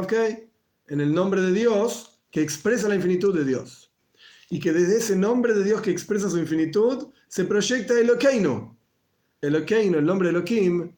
en 0.87 1.01
el 1.01 1.13
nombre 1.13 1.41
de 1.41 1.51
Dios, 1.51 2.21
que 2.31 2.41
expresa 2.41 2.87
la 2.87 2.95
infinitud 2.95 3.37
de 3.37 3.43
Dios. 3.43 3.93
Y 4.49 4.61
que 4.61 4.71
desde 4.71 4.99
ese 4.99 5.17
nombre 5.17 5.53
de 5.53 5.65
Dios 5.65 5.81
que 5.81 5.91
expresa 5.91 6.29
su 6.29 6.37
infinitud, 6.37 7.09
se 7.27 7.43
proyecta 7.43 7.99
Elokeinu. 7.99 8.73
Elokeinu, 9.41 9.97
el 9.97 10.05
nombre 10.05 10.31
de 10.31 10.39
Elohim, 10.39 10.95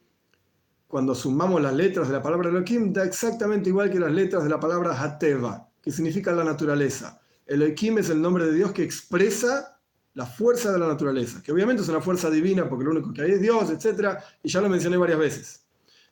cuando 0.88 1.16
sumamos 1.16 1.60
las 1.60 1.74
letras 1.74 2.08
de 2.08 2.14
la 2.14 2.22
palabra 2.22 2.50
Elohim, 2.50 2.94
da 2.94 3.04
exactamente 3.04 3.70
igual 3.70 3.90
que 3.90 4.00
las 4.00 4.12
letras 4.12 4.44
de 4.44 4.50
la 4.50 4.60
palabra 4.60 5.02
Hateva, 5.02 5.68
que 5.82 5.90
significa 5.90 6.34
la 6.34 6.44
naturaleza. 6.44 7.20
Elohim 7.48 7.98
es 7.98 8.12
el 8.12 8.22
nombre 8.22 8.46
de 8.46 8.54
Dios 8.54 8.74
que 8.74 8.84
expresa 8.84 9.73
la 10.14 10.26
fuerza 10.26 10.72
de 10.72 10.80
la 10.80 10.88
naturaleza, 10.88 11.42
que 11.42 11.52
obviamente 11.52 11.82
es 11.82 11.90
una 11.90 12.02
fuerza 12.02 12.30
divina 12.30 12.70
porque 12.70 12.86
lo 12.86 12.92
único 12.92 13.12
que 13.14 13.24
hay 13.24 13.32
es 13.32 13.42
Dios, 13.42 13.70
etc. 13.70 14.18
Y 14.44 14.50
ya 14.50 14.62
lo 14.62 14.70
mencioné 14.70 14.98
varias 14.98 15.20
veces. 15.20 15.64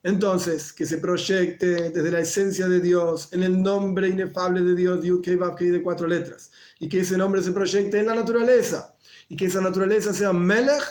Entonces, 0.04 0.74
que 0.74 0.86
se 0.88 0.98
proyecte 0.98 1.92
desde 1.92 2.12
la 2.12 2.22
esencia 2.22 2.68
de 2.68 2.80
Dios, 2.80 3.30
en 3.34 3.44
el 3.44 3.62
nombre 3.62 4.10
inefable 4.10 4.62
de 4.62 4.74
Dios, 4.74 5.04
Yud 5.04 5.24
de 5.24 5.84
cuatro 5.84 6.08
letras, 6.08 6.52
y 6.80 6.90
que 6.90 7.02
ese 7.02 7.18
nombre 7.18 7.44
se 7.44 7.52
proyecte 7.52 8.00
en 8.00 8.08
la 8.08 8.16
naturaleza, 8.16 8.96
y 9.30 9.36
que 9.36 9.46
esa 9.46 9.62
naturaleza 9.62 10.12
sea 10.12 10.34
Melech 10.34 10.84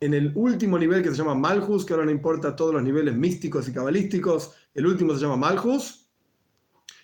en 0.00 0.14
el 0.14 0.32
último 0.36 0.78
nivel 0.78 1.02
que 1.02 1.10
se 1.10 1.16
llama 1.16 1.34
Malchus, 1.34 1.84
que 1.84 1.94
ahora 1.94 2.04
no 2.04 2.12
importa 2.12 2.54
todos 2.54 2.72
los 2.72 2.82
niveles 2.84 3.16
místicos 3.16 3.68
y 3.68 3.72
cabalísticos, 3.72 4.52
el 4.72 4.86
último 4.86 5.14
se 5.14 5.20
llama 5.20 5.36
Malchus, 5.36 6.08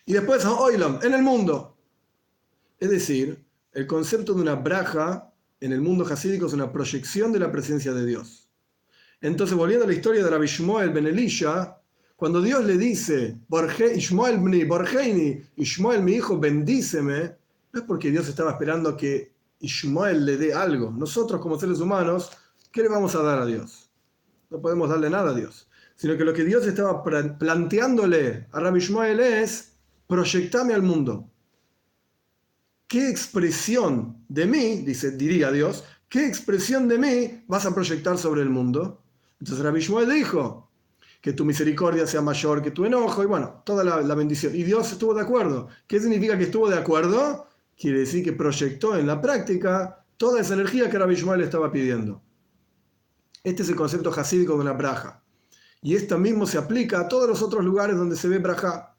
y 0.06 0.12
después 0.12 0.44
Oilam, 0.44 1.00
en 1.02 1.14
el 1.14 1.22
mundo. 1.22 1.76
Es 2.78 2.90
decir, 2.90 3.44
el 3.74 3.86
concepto 3.86 4.34
de 4.34 4.42
una 4.42 4.54
braja 4.54 5.32
en 5.60 5.72
el 5.72 5.80
mundo 5.80 6.06
hasídico 6.06 6.46
es 6.46 6.52
una 6.52 6.72
proyección 6.72 7.32
de 7.32 7.40
la 7.40 7.50
presencia 7.50 7.92
de 7.92 8.06
Dios. 8.06 8.48
Entonces, 9.20 9.56
volviendo 9.56 9.84
a 9.84 9.88
la 9.88 9.94
historia 9.94 10.22
de 10.22 10.30
Rabbi 10.30 10.46
Shmuel 10.46 10.90
Ben 10.90 11.06
Elisha, 11.06 11.80
cuando 12.16 12.40
Dios 12.40 12.64
le 12.64 12.78
dice, 12.78 13.38
Ishmael 13.96 14.40
mi, 14.40 14.62
Ishmael 15.56 16.02
mi 16.02 16.12
hijo, 16.12 16.38
bendíceme, 16.38 17.36
no 17.72 17.80
es 17.80 17.86
porque 17.86 18.10
Dios 18.10 18.28
estaba 18.28 18.52
esperando 18.52 18.96
que 18.96 19.32
Ishmael 19.58 20.24
le 20.24 20.36
dé 20.36 20.54
algo. 20.54 20.92
Nosotros 20.92 21.40
como 21.40 21.58
seres 21.58 21.80
humanos, 21.80 22.30
¿qué 22.70 22.82
le 22.82 22.88
vamos 22.88 23.14
a 23.16 23.22
dar 23.22 23.40
a 23.40 23.46
Dios? 23.46 23.90
No 24.50 24.60
podemos 24.60 24.88
darle 24.88 25.10
nada 25.10 25.30
a 25.30 25.34
Dios. 25.34 25.68
Sino 25.96 26.16
que 26.16 26.24
lo 26.24 26.32
que 26.32 26.44
Dios 26.44 26.66
estaba 26.66 27.02
planteándole 27.02 28.46
a 28.52 28.60
Rabbi 28.60 28.78
Ishmael 28.78 29.20
es, 29.20 29.72
proyectame 30.06 30.74
al 30.74 30.82
mundo. 30.82 31.28
¿Qué 32.94 33.10
expresión 33.10 34.24
de 34.28 34.46
mí, 34.46 34.76
dice, 34.86 35.10
diría 35.10 35.50
Dios, 35.50 35.82
qué 36.08 36.28
expresión 36.28 36.86
de 36.86 36.96
mí 36.96 37.42
vas 37.48 37.66
a 37.66 37.74
proyectar 37.74 38.16
sobre 38.18 38.42
el 38.42 38.50
mundo? 38.50 39.02
Entonces 39.40 39.64
Rabbi 39.64 39.80
Ishmael 39.80 40.08
dijo, 40.08 40.70
que 41.20 41.32
tu 41.32 41.44
misericordia 41.44 42.06
sea 42.06 42.20
mayor 42.20 42.62
que 42.62 42.70
tu 42.70 42.84
enojo, 42.84 43.24
y 43.24 43.26
bueno, 43.26 43.64
toda 43.66 43.82
la, 43.82 44.00
la 44.00 44.14
bendición. 44.14 44.54
Y 44.54 44.62
Dios 44.62 44.92
estuvo 44.92 45.12
de 45.12 45.22
acuerdo. 45.22 45.66
¿Qué 45.88 45.98
significa 45.98 46.38
que 46.38 46.44
estuvo 46.44 46.70
de 46.70 46.78
acuerdo? 46.78 47.48
quiere 47.76 47.98
decir 47.98 48.22
que 48.22 48.32
proyectó 48.32 48.96
en 48.96 49.08
la 49.08 49.20
práctica 49.20 50.06
toda 50.16 50.40
esa 50.40 50.54
energía 50.54 50.88
que 50.88 50.96
Rabbi 50.96 51.14
Ishmael 51.14 51.40
estaba 51.40 51.72
pidiendo. 51.72 52.22
Este 53.42 53.64
es 53.64 53.68
el 53.70 53.74
concepto 53.74 54.14
hasídico 54.14 54.52
de 54.52 54.60
una 54.60 54.72
braja. 54.72 55.20
Y 55.82 55.96
esto 55.96 56.16
mismo 56.16 56.46
se 56.46 56.58
aplica 56.58 57.00
a 57.00 57.08
todos 57.08 57.28
los 57.28 57.42
otros 57.42 57.64
lugares 57.64 57.96
donde 57.96 58.14
se 58.14 58.28
ve 58.28 58.38
braja, 58.38 58.93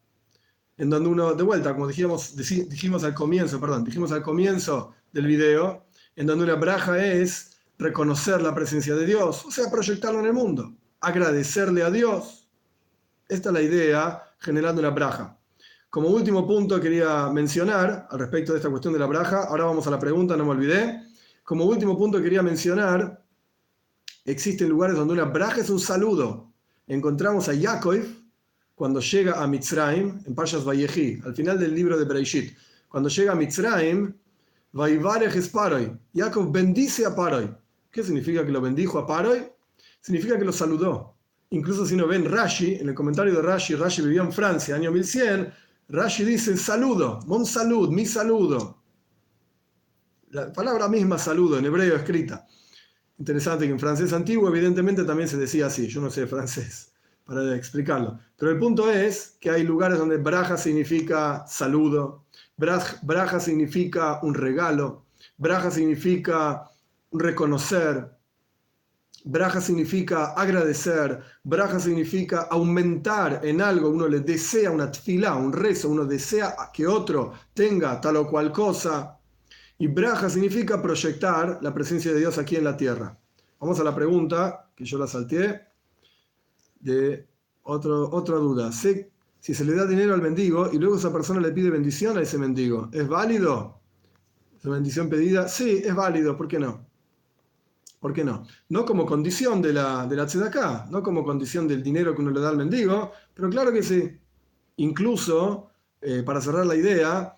en 0.78 0.90
donde 0.90 1.10
uno, 1.10 1.34
de 1.34 1.44
vuelta, 1.44 1.74
como 1.74 1.88
dijimos, 1.88 2.36
dijimos 2.36 3.04
al 3.04 3.14
comienzo, 3.14 3.60
perdón, 3.60 3.84
dijimos 3.84 4.12
al 4.12 4.22
comienzo 4.22 4.94
del 5.12 5.26
video, 5.26 5.86
en 6.16 6.28
donde 6.28 6.44
una 6.46 6.56
braja 6.56 7.04
es 7.04 7.58
reconocer 7.78 8.42
la 8.42 8.54
presencia 8.54 8.96
de 8.96 9.06
Dios, 9.06 9.46
o 9.46 9.52
sea, 9.52 9.70
proyectarlo 9.70 10.20
en 10.20 10.28
el 10.28 10.34
mundo, 10.34 10.74
agradecerle 11.02 11.84
a 11.84 11.92
Dios. 11.92 12.50
Esta 13.28 13.50
es 13.50 13.54
la 13.54 13.62
idea 13.62 14.24
generando 14.40 14.82
una 14.82 14.92
braja. 14.92 15.38
Como 15.90 16.10
último 16.10 16.46
punto 16.46 16.80
quería 16.80 17.30
mencionar 17.30 18.08
al 18.10 18.20
respecto 18.20 18.52
de 18.52 18.60
esta 18.60 18.70
cuestión 18.70 18.94
de 18.94 19.00
la 19.00 19.06
braja, 19.06 19.46
ahora 19.46 19.64
vamos 19.64 19.88
a 19.88 19.92
la 19.92 20.00
pregunta, 20.00 20.36
no 20.36 20.44
me 20.44 20.52
olvidé. 20.52 21.02
Como 21.44 21.64
último 21.66 21.98
punto 21.98 22.22
quería 22.22 22.42
mencionar, 22.42 23.24
existen 24.26 24.68
lugares 24.68 24.98
donde 24.98 25.14
una 25.14 25.26
braja 25.26 25.62
es 25.62 25.70
un 25.70 25.80
saludo. 25.80 26.52
Encontramos 26.88 27.48
a 27.48 27.54
Yaakov 27.54 28.25
cuando 28.76 29.00
llega 29.00 29.42
a 29.42 29.48
Mitzrayim, 29.48 30.20
en 30.26 30.36
Pashas 30.36 30.66
Vallejí, 30.66 31.22
al 31.26 31.34
final 31.34 31.58
del 31.58 31.74
libro 31.74 31.98
de 31.98 32.04
Bereishit. 32.04 32.56
Cuando 32.90 33.10
llega 33.10 33.32
a 33.32 33.36
Mitzrayim, 33.36 34.14
Vaivarej 34.74 35.50
Paroi. 35.50 35.98
Yaakov 36.14 36.52
bendice 36.52 37.06
a 37.06 37.16
Paroi. 37.16 37.50
¿Qué 37.90 38.04
significa 38.04 38.46
que 38.46 38.52
lo 38.52 38.60
bendijo 38.60 39.00
a 39.00 39.08
Paroi? 39.08 39.50
Significa 40.02 40.38
que 40.38 40.44
lo 40.44 40.52
saludó. 40.52 41.16
Incluso 41.52 41.86
si 41.86 41.96
no 41.96 42.06
ven 42.06 42.30
Rashi, 42.30 42.76
en 42.76 42.90
el 42.90 42.96
comentario 42.96 43.34
de 43.34 43.42
Rashi, 43.42 43.76
Rashi 43.76 44.02
vivió 44.02 44.24
en 44.24 44.34
Francia, 44.34 44.76
año 44.76 44.92
1100, 44.92 45.54
Rashi 45.88 46.26
dice 46.26 46.58
saludo, 46.58 47.22
mon 47.28 47.46
salud, 47.46 47.90
mi 47.90 48.06
saludo. 48.06 48.82
La 50.32 50.52
palabra 50.52 50.90
misma 50.90 51.18
saludo 51.18 51.58
en 51.58 51.66
hebreo 51.66 51.96
escrita. 51.96 52.46
Interesante 53.20 53.66
que 53.66 53.72
en 53.72 53.80
francés 53.80 54.12
antiguo 54.12 54.50
evidentemente 54.50 55.06
también 55.06 55.30
se 55.30 55.38
decía 55.38 55.68
así, 55.68 55.88
yo 55.88 56.02
no 56.02 56.10
sé 56.10 56.28
francés 56.28 56.95
para 57.26 57.56
explicarlo. 57.56 58.20
Pero 58.38 58.52
el 58.52 58.60
punto 58.60 58.92
es 58.92 59.38
que 59.40 59.50
hay 59.50 59.64
lugares 59.64 59.98
donde 59.98 60.18
braja 60.18 60.58
significa 60.58 61.46
saludo, 61.48 62.26
braja 62.58 63.40
significa 63.40 64.20
un 64.22 64.34
regalo, 64.34 65.06
braja 65.38 65.72
significa 65.72 66.70
reconocer, 67.12 68.16
Braja 69.28 69.60
significa 69.60 70.34
agradecer, 70.34 71.20
braja 71.44 71.80
significa 71.80 72.42
aumentar 72.44 73.42
en 73.44 73.60
algo, 73.60 73.90
uno 73.90 74.08
le 74.08 74.20
desea 74.20 74.70
una 74.70 74.92
tfilá, 74.92 75.34
un 75.34 75.52
rezo, 75.52 75.90
uno 75.90 76.06
desea 76.06 76.56
que 76.72 76.86
otro 76.86 77.34
tenga 77.52 78.00
tal 78.00 78.18
o 78.18 78.28
cual 78.28 78.52
cosa. 78.52 79.18
Y 79.80 79.88
braja 79.88 80.30
significa 80.30 80.80
proyectar 80.80 81.58
la 81.64 81.74
presencia 81.74 82.14
de 82.14 82.20
Dios 82.20 82.38
aquí 82.38 82.56
en 82.56 82.66
la 82.66 82.78
tierra. 82.78 83.18
Vamos 83.60 83.80
a 83.80 83.84
la 83.84 83.96
pregunta, 83.96 84.70
que 84.76 84.86
yo 84.86 85.00
la 85.00 85.08
salteé, 85.08 85.60
de 86.86 87.28
otra 87.64 88.38
duda. 88.38 88.72
si 88.72 89.54
se 89.54 89.66
le 89.66 89.76
da 89.76 89.86
dinero 89.86 90.14
al 90.14 90.22
mendigo 90.22 90.70
y 90.72 90.78
luego 90.78 90.98
esa 90.98 91.12
persona 91.12 91.42
le 91.42 91.52
pide 91.52 91.70
bendición 91.70 92.18
a 92.18 92.22
ese 92.22 92.38
mendigo, 92.38 92.90
¿es 92.94 93.08
válido? 93.08 93.82
¿Esa 94.58 94.70
bendición 94.70 95.10
pedida? 95.10 95.48
Sí, 95.48 95.82
es 95.84 95.94
válido, 95.94 96.38
¿por 96.38 96.48
qué 96.48 96.60
no? 96.60 96.86
¿Por 98.00 98.14
qué 98.14 98.24
no? 98.24 98.46
No 98.70 98.86
como 98.86 99.06
condición 99.06 99.62
de 99.64 99.74
la, 99.74 100.06
de 100.06 100.16
la 100.16 100.88
no 100.92 101.02
como 101.02 101.24
condición 101.24 101.68
del 101.68 101.82
dinero 101.82 102.14
que 102.14 102.22
uno 102.22 102.32
le 102.32 102.40
da 102.40 102.50
al 102.50 102.58
mendigo, 102.58 103.12
pero 103.34 103.50
claro 103.50 103.72
que 103.72 103.82
sí. 103.82 104.20
Incluso, 104.78 105.72
eh, 106.02 106.22
para 106.24 106.40
cerrar 106.40 106.68
la 106.68 106.76
idea, 106.76 107.36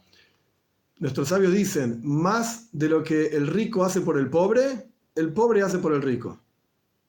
nuestros 0.99 1.29
sabios 1.29 1.53
dicen, 1.53 2.01
más 2.03 2.69
de 2.73 2.89
lo 2.89 3.01
que 3.01 3.27
el 3.27 3.47
rico 3.47 3.85
hace 3.85 4.01
por 4.01 4.17
el 4.17 4.29
pobre, 4.29 4.91
el 5.15 5.31
pobre 5.31 5.61
hace 5.61 5.77
por 5.77 5.93
el 5.93 6.01
rico. 6.01 6.41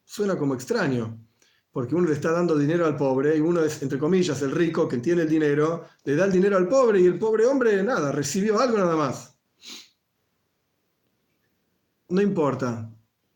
Suena 0.04 0.38
como 0.38 0.54
extraño, 0.54 1.18
porque 1.72 1.94
uno 1.94 2.08
le 2.08 2.14
está 2.14 2.32
dando 2.32 2.56
dinero 2.56 2.86
al 2.86 2.96
pobre 2.96 3.36
y 3.36 3.40
uno 3.40 3.62
es, 3.62 3.82
entre 3.82 3.98
comillas, 3.98 4.40
el 4.42 4.52
rico 4.52 4.88
que 4.88 4.98
tiene 4.98 5.22
el 5.22 5.28
dinero, 5.28 5.84
le 6.04 6.16
da 6.16 6.24
el 6.24 6.32
dinero 6.32 6.56
al 6.56 6.68
pobre 6.68 7.00
y 7.00 7.06
el 7.06 7.18
pobre 7.18 7.46
hombre, 7.46 7.82
nada, 7.82 8.10
recibió 8.12 8.58
algo 8.58 8.78
nada 8.78 8.96
más. 8.96 9.36
No 12.08 12.22
importa, 12.22 12.90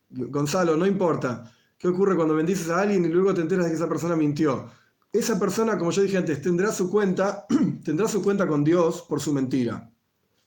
Gonzalo, 0.08 0.76
no 0.76 0.86
importa. 0.86 1.52
¿Qué 1.76 1.88
ocurre 1.88 2.16
cuando 2.16 2.34
bendices 2.34 2.68
a 2.70 2.80
alguien 2.80 3.04
y 3.04 3.08
luego 3.08 3.34
te 3.34 3.40
enteras 3.40 3.64
de 3.64 3.72
que 3.72 3.76
esa 3.76 3.88
persona 3.88 4.16
mintió? 4.16 4.70
Esa 5.12 5.38
persona, 5.38 5.76
como 5.76 5.90
yo 5.90 6.02
dije 6.02 6.16
antes, 6.16 6.40
tendrá 6.40 6.72
su 6.72 6.90
cuenta, 6.90 7.46
tendrá 7.84 8.08
su 8.08 8.22
cuenta 8.22 8.46
con 8.46 8.64
Dios 8.64 9.02
por 9.02 9.20
su 9.20 9.32
mentira. 9.32 9.90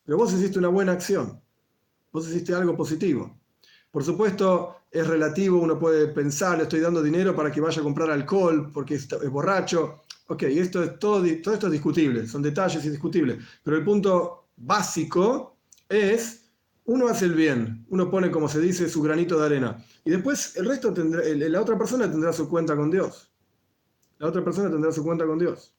Pero 0.04 0.18
vos 0.18 0.34
hiciste 0.34 0.60
una 0.60 0.70
buena 0.70 0.94
acción. 0.94 1.42
Vos 2.12 2.28
hiciste 2.30 2.54
algo 2.56 2.76
positivo. 2.76 3.38
Por 3.96 4.04
supuesto, 4.04 4.82
es 4.92 5.08
relativo, 5.08 5.58
uno 5.58 5.80
puede 5.80 6.10
pensar, 6.10 6.58
le 6.58 6.64
estoy 6.64 6.82
dando 6.82 7.02
dinero 7.02 7.34
para 7.34 7.50
que 7.50 7.62
vaya 7.62 7.80
a 7.80 7.84
comprar 7.84 8.12
alcohol 8.12 8.70
porque 8.74 8.96
es, 8.96 9.08
borracho. 9.32 10.02
Ok, 10.28 10.44
esto 10.44 10.84
es 10.84 11.00
todo, 11.00 11.24
todo 11.42 11.54
esto 11.54 11.68
es 11.68 11.72
discutible, 11.72 12.28
son 12.28 12.42
detalles 12.42 12.84
indiscutibles. 12.84 13.38
Pero 13.64 13.78
el 13.78 13.86
punto 13.86 14.50
básico 14.58 15.60
es 15.88 16.50
uno 16.84 17.08
hace 17.08 17.24
el 17.24 17.36
bien, 17.36 17.86
uno 17.88 18.12
pone, 18.12 18.30
como 18.32 18.50
se 18.50 18.60
dice, 18.60 18.90
su 18.90 19.02
granito 19.02 19.40
de 19.40 19.46
arena. 19.46 19.82
Y 20.04 20.10
después 20.10 20.58
el 20.58 20.66
resto 20.66 20.92
tendrá, 20.92 21.24
la 21.24 21.62
otra 21.62 21.78
persona 21.78 22.12
tendrá 22.12 22.34
su 22.34 22.50
cuenta 22.50 22.76
con 22.76 22.92
Dios. 22.92 23.32
La 24.18 24.28
otra 24.28 24.44
persona 24.44 24.70
tendrá 24.70 24.92
su 24.92 25.06
cuenta 25.06 25.26
con 25.26 25.40
Dios. 25.40 25.74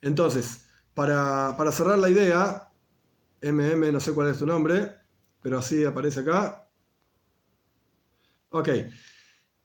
Entonces, 0.00 0.66
para, 0.94 1.56
cerrar 1.72 1.98
la 1.98 2.08
idea, 2.08 2.70
MM, 3.42 3.92
no 3.92 3.98
sé 3.98 4.12
cuál 4.12 4.28
es 4.28 4.38
tu 4.38 4.46
nombre, 4.46 5.01
pero 5.42 5.58
así 5.58 5.84
aparece 5.84 6.20
acá. 6.20 6.68
Ok. 8.50 8.68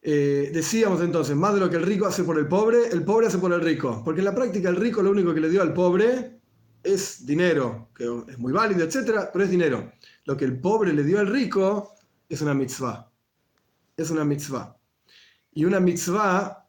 Eh, 0.02 0.52
decíamos 0.54 1.02
entonces, 1.02 1.36
más 1.36 1.54
de 1.54 1.60
lo 1.60 1.70
que 1.70 1.76
el 1.76 1.84
rico 1.84 2.06
hace 2.06 2.24
por 2.24 2.38
el 2.38 2.48
pobre, 2.48 2.88
el 2.90 3.04
pobre 3.04 3.28
hace 3.28 3.38
por 3.38 3.54
el 3.54 3.62
rico. 3.62 4.02
Porque 4.04 4.22
en 4.22 4.26
la 4.26 4.36
práctica 4.36 4.70
el 4.70 4.76
rico 4.76 5.02
lo 5.02 5.12
único 5.12 5.34
que 5.34 5.42
le 5.42 5.50
dio 5.50 5.62
al 5.62 5.74
pobre 5.74 6.40
es 6.84 7.26
dinero, 7.26 7.90
que 7.94 8.06
es 8.30 8.38
muy 8.38 8.54
válido, 8.54 8.84
etcétera, 8.86 9.30
pero 9.32 9.46
es 9.46 9.52
dinero. 9.52 9.92
Lo 10.26 10.38
que 10.38 10.46
el 10.46 10.60
pobre 10.60 10.94
le 10.94 11.04
dio 11.04 11.20
al 11.20 11.28
rico 11.28 11.94
es 12.30 12.42
una 12.42 12.54
mitzvah. 12.54 13.12
Es 13.96 14.10
una 14.10 14.24
mitzvah. 14.24 14.78
Y 15.52 15.66
una 15.66 15.80
mitzvah, 15.80 16.66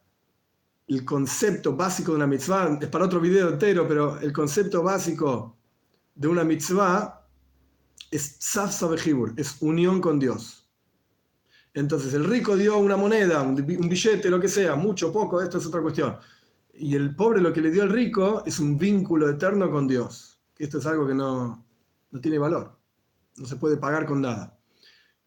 el 0.87 1.05
concepto 1.05 1.75
básico 1.75 2.11
de 2.11 2.17
una 2.17 2.27
mitzvah, 2.27 2.77
es 2.81 2.87
para 2.89 3.05
otro 3.05 3.19
video 3.19 3.49
entero, 3.49 3.87
pero 3.87 4.19
el 4.19 4.33
concepto 4.33 4.83
básico 4.83 5.57
de 6.15 6.27
una 6.27 6.43
mitzvah 6.43 7.18
es 8.11 8.39
es 9.37 9.57
unión 9.61 10.01
con 10.01 10.19
Dios. 10.19 10.67
Entonces 11.73 12.13
el 12.13 12.25
rico 12.25 12.57
dio 12.57 12.77
una 12.77 12.97
moneda, 12.97 13.41
un 13.41 13.55
billete, 13.55 14.29
lo 14.29 14.39
que 14.39 14.47
sea, 14.47 14.75
mucho, 14.75 15.13
poco, 15.13 15.41
esto 15.41 15.59
es 15.59 15.65
otra 15.65 15.81
cuestión. 15.81 16.17
Y 16.73 16.95
el 16.95 17.15
pobre 17.15 17.41
lo 17.41 17.53
que 17.53 17.61
le 17.61 17.71
dio 17.71 17.83
al 17.83 17.89
rico 17.89 18.43
es 18.45 18.59
un 18.59 18.77
vínculo 18.77 19.29
eterno 19.29 19.69
con 19.69 19.87
Dios. 19.87 20.39
Esto 20.57 20.79
es 20.79 20.85
algo 20.85 21.07
que 21.07 21.13
no, 21.13 21.65
no 22.11 22.21
tiene 22.21 22.37
valor. 22.37 22.77
No 23.37 23.45
se 23.45 23.55
puede 23.55 23.77
pagar 23.77 24.05
con 24.05 24.21
nada. 24.21 24.57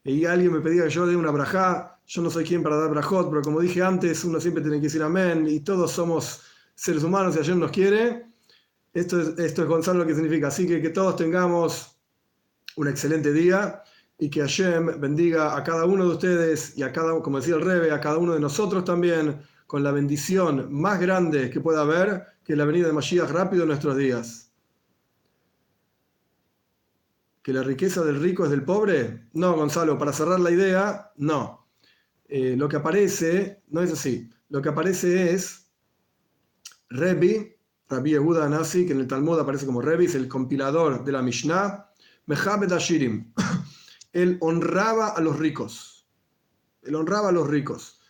Y 0.04 0.24
alguien 0.24 0.52
me 0.52 0.60
pedía 0.60 0.84
que 0.84 0.90
yo 0.90 1.06
dé 1.06 1.14
una 1.14 1.30
brajá. 1.30 2.00
Yo 2.06 2.22
no 2.22 2.30
soy 2.30 2.44
quien 2.44 2.62
para 2.62 2.76
dar 2.76 2.90
brajot, 2.90 3.30
pero 3.30 3.42
como 3.42 3.60
dije 3.60 3.82
antes, 3.82 4.24
uno 4.24 4.40
siempre 4.40 4.62
tiene 4.62 4.78
que 4.78 4.84
decir 4.84 5.02
amén. 5.02 5.46
Y 5.48 5.60
todos 5.60 5.92
somos 5.92 6.42
seres 6.74 7.04
humanos 7.04 7.36
y 7.36 7.38
ayer 7.38 7.56
nos 7.56 7.70
quiere. 7.70 8.26
Esto 8.92 9.20
es, 9.20 9.38
esto 9.38 9.62
es 9.62 9.68
Gonzalo 9.68 10.00
lo 10.00 10.06
que 10.06 10.14
significa. 10.14 10.48
Así 10.48 10.66
que 10.66 10.82
que 10.82 10.90
todos 10.90 11.16
tengamos 11.16 12.01
un 12.76 12.88
excelente 12.88 13.32
día 13.32 13.82
y 14.18 14.30
que 14.30 14.40
Hashem 14.40 15.00
bendiga 15.00 15.56
a 15.56 15.64
cada 15.64 15.84
uno 15.84 16.04
de 16.04 16.12
ustedes 16.12 16.76
y 16.76 16.82
a 16.82 16.92
cada, 16.92 17.20
como 17.20 17.38
decía 17.38 17.56
el 17.56 17.62
Rebe, 17.62 17.90
a 17.90 18.00
cada 18.00 18.18
uno 18.18 18.34
de 18.34 18.40
nosotros 18.40 18.84
también, 18.84 19.40
con 19.66 19.82
la 19.82 19.90
bendición 19.90 20.72
más 20.72 21.00
grande 21.00 21.50
que 21.50 21.60
pueda 21.60 21.82
haber, 21.82 22.26
que 22.44 22.54
la 22.54 22.64
venida 22.64 22.86
de 22.86 22.92
Mashiach 22.92 23.30
rápido 23.30 23.62
en 23.62 23.68
nuestros 23.68 23.96
días. 23.96 24.52
¿Que 27.42 27.52
la 27.52 27.62
riqueza 27.62 28.04
del 28.04 28.20
rico 28.20 28.44
es 28.44 28.50
del 28.50 28.64
pobre? 28.64 29.28
No, 29.32 29.54
Gonzalo, 29.54 29.98
para 29.98 30.12
cerrar 30.12 30.38
la 30.38 30.50
idea, 30.50 31.10
no. 31.16 31.66
Eh, 32.28 32.54
lo 32.56 32.68
que 32.68 32.76
aparece, 32.76 33.62
no 33.68 33.82
es 33.82 33.92
así. 33.92 34.30
Lo 34.48 34.62
que 34.62 34.68
aparece 34.68 35.32
es 35.32 35.68
Rebi, 36.88 37.56
Rabbi 37.88 38.10
Yehuda 38.10 38.48
Nasi, 38.48 38.86
que 38.86 38.92
en 38.92 39.00
el 39.00 39.08
Talmud 39.08 39.40
aparece 39.40 39.66
como 39.66 39.80
Rebi, 39.80 40.04
es 40.04 40.14
el 40.14 40.28
compilador 40.28 41.02
de 41.02 41.12
la 41.12 41.22
Mishnah, 41.22 41.91
Mehabed 42.26 42.72
Ashirim 42.72 43.32
él 44.12 44.38
honraba 44.40 45.08
a 45.08 45.20
los 45.20 45.38
ricos. 45.38 46.06
Él 46.82 46.94
honraba 46.94 47.30
a 47.30 47.32
los 47.32 47.48
ricos. 47.48 48.00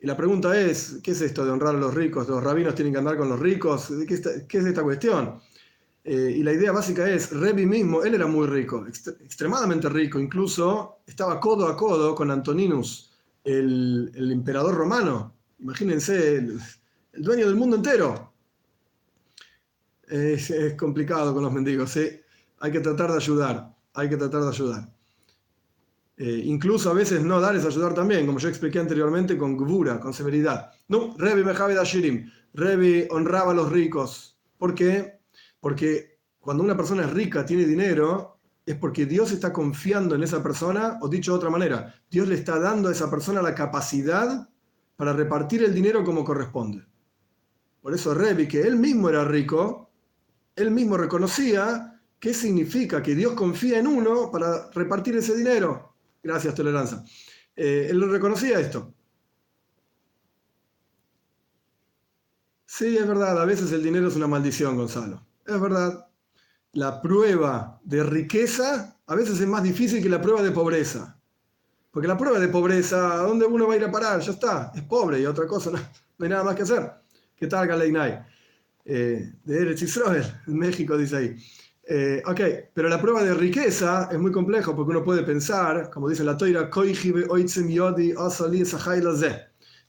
Y 0.00 0.06
la 0.06 0.16
pregunta 0.16 0.58
es, 0.58 0.98
¿qué 1.02 1.12
es 1.12 1.20
esto 1.20 1.44
de 1.44 1.52
honrar 1.52 1.76
a 1.76 1.78
los 1.78 1.94
ricos? 1.94 2.28
¿Los 2.28 2.42
rabinos 2.42 2.74
tienen 2.74 2.92
que 2.92 2.98
andar 2.98 3.16
con 3.16 3.28
los 3.28 3.38
ricos? 3.38 3.92
¿Qué, 4.06 4.14
es 4.14 4.66
esta 4.66 4.82
cuestión? 4.82 5.40
Eh, 6.02 6.34
y 6.38 6.42
la 6.42 6.52
idea 6.52 6.72
básica 6.72 7.08
es, 7.08 7.30
Revi 7.30 7.66
mismo, 7.66 8.02
él 8.02 8.14
era 8.14 8.26
muy 8.26 8.48
rico, 8.48 8.84
extremadamente 8.88 9.88
rico, 9.88 10.18
incluso 10.18 10.98
estaba 11.06 11.38
codo 11.38 11.68
a 11.68 11.76
codo 11.76 12.16
con 12.16 12.32
Antoninus, 12.32 13.12
el, 13.44 14.10
emperador 14.32 14.74
romano. 14.74 15.36
Imagínense, 15.60 16.36
el, 16.36 16.60
dueño 17.12 17.46
del 17.46 17.54
mundo 17.54 17.76
entero. 17.76 18.32
Es, 20.08 20.50
es 20.50 20.74
complicado 20.74 21.32
con 21.32 21.44
los 21.44 21.52
mendigos, 21.52 21.90
¿sí? 21.92 22.21
Hay 22.62 22.70
que 22.70 22.78
tratar 22.78 23.10
de 23.10 23.16
ayudar, 23.16 23.74
hay 23.92 24.08
que 24.08 24.16
tratar 24.16 24.42
de 24.42 24.48
ayudar. 24.48 24.88
Eh, 26.16 26.42
incluso 26.44 26.90
a 26.90 26.94
veces 26.94 27.24
no 27.24 27.40
darles 27.40 27.64
ayudar 27.64 27.92
también, 27.92 28.24
como 28.24 28.38
yo 28.38 28.48
expliqué 28.48 28.78
anteriormente, 28.78 29.36
con 29.36 29.56
gvura, 29.56 29.98
con 29.98 30.14
severidad. 30.14 30.70
No, 30.86 31.16
Revi 31.18 31.42
Mejavid 31.42 31.76
Ashirim. 31.76 32.30
Revi 32.54 33.08
honraba 33.10 33.50
a 33.50 33.54
los 33.54 33.72
ricos. 33.72 34.38
¿Por 34.58 34.76
qué? 34.76 35.18
Porque 35.58 36.20
cuando 36.38 36.62
una 36.62 36.76
persona 36.76 37.02
es 37.02 37.10
rica, 37.10 37.44
tiene 37.44 37.64
dinero, 37.64 38.38
es 38.64 38.76
porque 38.76 39.06
Dios 39.06 39.32
está 39.32 39.52
confiando 39.52 40.14
en 40.14 40.22
esa 40.22 40.40
persona, 40.40 40.98
o 41.02 41.08
dicho 41.08 41.32
de 41.32 41.38
otra 41.38 41.50
manera, 41.50 41.92
Dios 42.08 42.28
le 42.28 42.36
está 42.36 42.60
dando 42.60 42.90
a 42.90 42.92
esa 42.92 43.10
persona 43.10 43.42
la 43.42 43.56
capacidad 43.56 44.48
para 44.94 45.12
repartir 45.12 45.64
el 45.64 45.74
dinero 45.74 46.04
como 46.04 46.24
corresponde. 46.24 46.86
Por 47.80 47.92
eso 47.92 48.14
Revi, 48.14 48.46
que 48.46 48.60
él 48.62 48.76
mismo 48.76 49.08
era 49.08 49.24
rico, 49.24 49.90
él 50.54 50.70
mismo 50.70 50.96
reconocía 50.96 51.91
qué 52.22 52.32
significa 52.32 53.02
que 53.02 53.16
Dios 53.16 53.32
confía 53.32 53.80
en 53.80 53.88
uno 53.88 54.30
para 54.30 54.70
repartir 54.70 55.16
ese 55.16 55.36
dinero. 55.36 55.96
Gracias, 56.22 56.54
tolerancia. 56.54 57.02
Eh, 57.56 57.88
él 57.90 57.98
lo 57.98 58.06
reconocía 58.06 58.60
esto. 58.60 58.94
Sí, 62.64 62.96
es 62.96 63.08
verdad, 63.08 63.42
a 63.42 63.44
veces 63.44 63.72
el 63.72 63.82
dinero 63.82 64.06
es 64.06 64.14
una 64.14 64.28
maldición, 64.28 64.76
Gonzalo. 64.76 65.26
Es 65.44 65.60
verdad. 65.60 66.06
La 66.74 67.02
prueba 67.02 67.80
de 67.82 68.04
riqueza 68.04 68.96
a 69.04 69.14
veces 69.16 69.40
es 69.40 69.48
más 69.48 69.64
difícil 69.64 70.00
que 70.00 70.08
la 70.08 70.22
prueba 70.22 70.42
de 70.42 70.52
pobreza. 70.52 71.18
Porque 71.90 72.06
la 72.06 72.16
prueba 72.16 72.38
de 72.38 72.46
pobreza, 72.46 73.14
¿a 73.14 73.26
dónde 73.26 73.46
uno 73.46 73.66
va 73.66 73.74
a 73.74 73.78
ir 73.78 73.84
a 73.84 73.90
parar? 73.90 74.20
Ya 74.20 74.30
está, 74.30 74.70
es 74.76 74.82
pobre 74.82 75.20
y 75.20 75.26
otra 75.26 75.48
cosa, 75.48 75.70
no, 76.18 76.24
hay 76.24 76.30
nada 76.30 76.44
más 76.44 76.54
que 76.54 76.62
hacer. 76.62 76.88
¿Qué 77.34 77.48
tal, 77.48 77.66
Galeinay? 77.66 78.24
Eh, 78.84 79.32
de 79.42 79.60
Eretz 79.60 79.82
Israel, 79.82 80.24
en 80.46 80.56
México, 80.56 80.96
dice 80.96 81.16
ahí. 81.16 81.36
Eh, 81.84 82.22
ok, 82.24 82.40
pero 82.72 82.88
la 82.88 83.00
prueba 83.00 83.24
de 83.24 83.34
riqueza 83.34 84.08
es 84.10 84.18
muy 84.18 84.30
complejo 84.30 84.74
porque 84.74 84.90
uno 84.90 85.02
puede 85.02 85.24
pensar, 85.24 85.90
como 85.90 86.08
dice 86.08 86.22
la 86.22 86.36
Toira, 86.36 86.70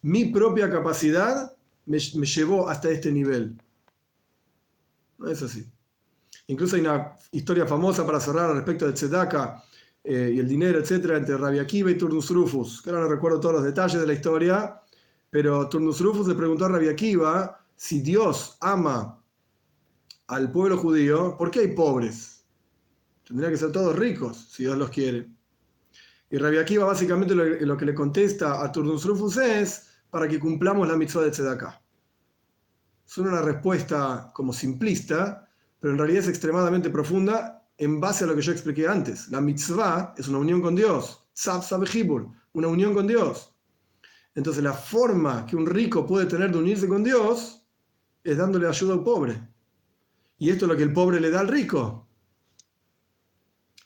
mi 0.02 0.26
propia 0.26 0.70
capacidad 0.70 1.56
me, 1.86 2.00
llevó 2.00 2.68
hasta 2.68 2.90
este 2.90 3.12
nivel. 3.12 3.56
No 5.18 5.30
es 5.30 5.42
así. 5.42 5.66
Incluso 6.48 6.76
hay 6.76 6.82
una 6.82 7.14
historia 7.32 7.66
famosa 7.66 8.06
para 8.06 8.20
cerrar 8.20 8.54
respecto 8.54 8.86
de 8.86 8.94
Tzedaka 8.94 9.64
eh, 10.04 10.34
y 10.36 10.40
el 10.40 10.48
dinero, 10.48 10.80
etcétera, 10.80 11.18
entre 11.18 11.38
Rabbi 11.38 11.60
Akiva 11.60 11.92
y 11.92 11.98
Turnus 11.98 12.30
Rufus. 12.32 12.82
Que 12.82 12.90
ahora 12.90 13.04
no 13.04 13.10
recuerdo 13.10 13.40
todos 13.40 13.56
los 13.56 13.64
detalles 13.64 14.02
de 14.02 14.08
la 14.08 14.14
historia, 14.14 14.82
pero 15.30 15.70
Turnus 15.70 16.02
Rufus 16.02 16.28
le 16.28 16.36
preguntó 16.36 16.66
a 16.66 16.70
Rabbi 16.70 16.90
Akiva 16.90 17.64
si 17.76 18.02
Dios 18.02 18.58
ama 18.60 19.23
al 20.28 20.52
pueblo 20.52 20.78
judío, 20.78 21.36
¿por 21.38 21.52
qué 21.52 21.62
hay 21.62 21.68
pobres? 21.68 22.46
Tendría 23.26 23.50
que 23.50 23.58
ser 23.58 23.72
todos 23.72 23.98
ricos, 23.98 24.50
si 24.52 24.64
Dios 24.64 24.78
los 24.78 24.90
quiere. 24.90 25.30
Y 26.30 26.38
Rabbi 26.38 26.58
Akiva 26.58 26.86
básicamente 26.86 27.36
lo, 27.36 27.78
que 27.78 27.86
le 27.86 27.94
contesta 27.94 28.64
a 28.64 28.72
Turnus 28.72 29.06
Rufus 29.06 29.38
es 29.38 29.88
para 30.10 30.28
que 30.28 30.40
cumplamos 30.40 30.88
la 30.88 30.96
mitzvah 30.96 31.22
de 31.22 31.32
Tzedakah. 31.32 31.82
Es 33.06 33.18
una 33.18 33.42
respuesta 33.42 34.32
como 34.34 34.52
simplista, 34.52 35.48
pero 35.80 35.94
en 35.94 36.00
realidad 36.00 36.24
es 36.24 36.30
extremadamente 36.30 36.90
profunda 36.90 37.68
en 37.78 38.00
base 38.00 38.24
a 38.24 38.28
lo 38.28 38.36
que 38.36 38.42
yo 38.42 38.52
expliqué 38.52 38.88
antes. 38.88 39.30
La 39.30 39.42
mitzvah 39.42 40.16
es 40.18 40.28
una 40.28 40.40
unión 40.40 40.62
con 40.62 40.76
Dios, 40.76 41.28
una 42.54 42.68
unión 42.68 42.94
con 42.94 43.06
Dios. 43.06 43.56
Entonces 44.36 44.64
la 44.64 44.74
forma 44.74 45.46
que 45.46 45.56
un 45.56 45.68
rico 45.68 46.06
puede 46.06 46.26
tener 46.26 46.52
de 46.52 46.58
unirse 46.58 46.88
con 46.88 47.04
Dios 47.04 47.64
es 48.24 48.38
dándole 48.38 48.68
ayuda 48.68 48.94
al 48.94 49.04
pobre. 49.04 49.53
¿Y 50.44 50.50
esto 50.50 50.66
es 50.66 50.72
lo 50.72 50.76
que 50.76 50.84
el 50.84 50.92
pobre 50.92 51.22
le 51.22 51.32
da 51.32 51.40
al 51.40 51.48
rico? 51.48 52.06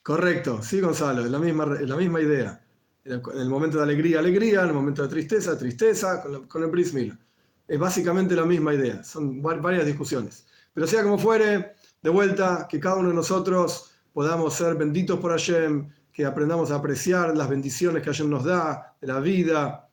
Correcto, 0.02 0.63
sí, 0.63 0.82
Gonzalo, 0.82 1.24
es 1.24 1.30
la 1.30 1.38
misma, 1.38 1.67
la 1.67 1.96
misma 1.96 2.20
idea. 2.20 2.65
En 3.06 3.22
el 3.36 3.48
momento 3.48 3.78
de 3.78 3.84
alegría, 3.84 4.17
alegría, 4.17 4.63
en 4.63 4.70
el 4.70 4.74
momento 4.74 5.04
de 5.04 5.08
tristeza, 5.08 5.56
tristeza, 5.56 6.24
con, 6.48 6.63
el 6.63 6.72
brismil. 6.72 7.15
Es 7.67 7.78
básicamente 7.78 8.36
la 8.36 8.43
misma 8.43 8.74
idea, 8.74 9.04
son 9.04 9.39
varias 9.39 9.86
discusiones. 9.86 10.48
Pero 10.74 10.88
sea 10.88 11.04
como 11.04 11.20
fuere, 11.20 11.76
de 12.02 12.10
vuelta, 12.10 12.65
que 12.67 12.80
cada 12.80 12.96
uno 12.96 13.10
de 13.10 13.15
nosotros 13.15 13.91
podamos 14.12 14.56
ser 14.56 14.74
benditos 14.74 15.20
por 15.20 15.30
Hashem, 15.30 15.88
que 16.12 16.26
aprendamos 16.26 16.72
a 16.72 16.78
apreciar 16.78 17.38
las 17.38 17.50
bendiciones 17.50 18.02
que 18.02 18.10
Hashem 18.10 18.32
nos 18.32 18.46
da, 18.46 18.96
de 19.00 19.06
la 19.06 19.20
vida, 19.20 19.87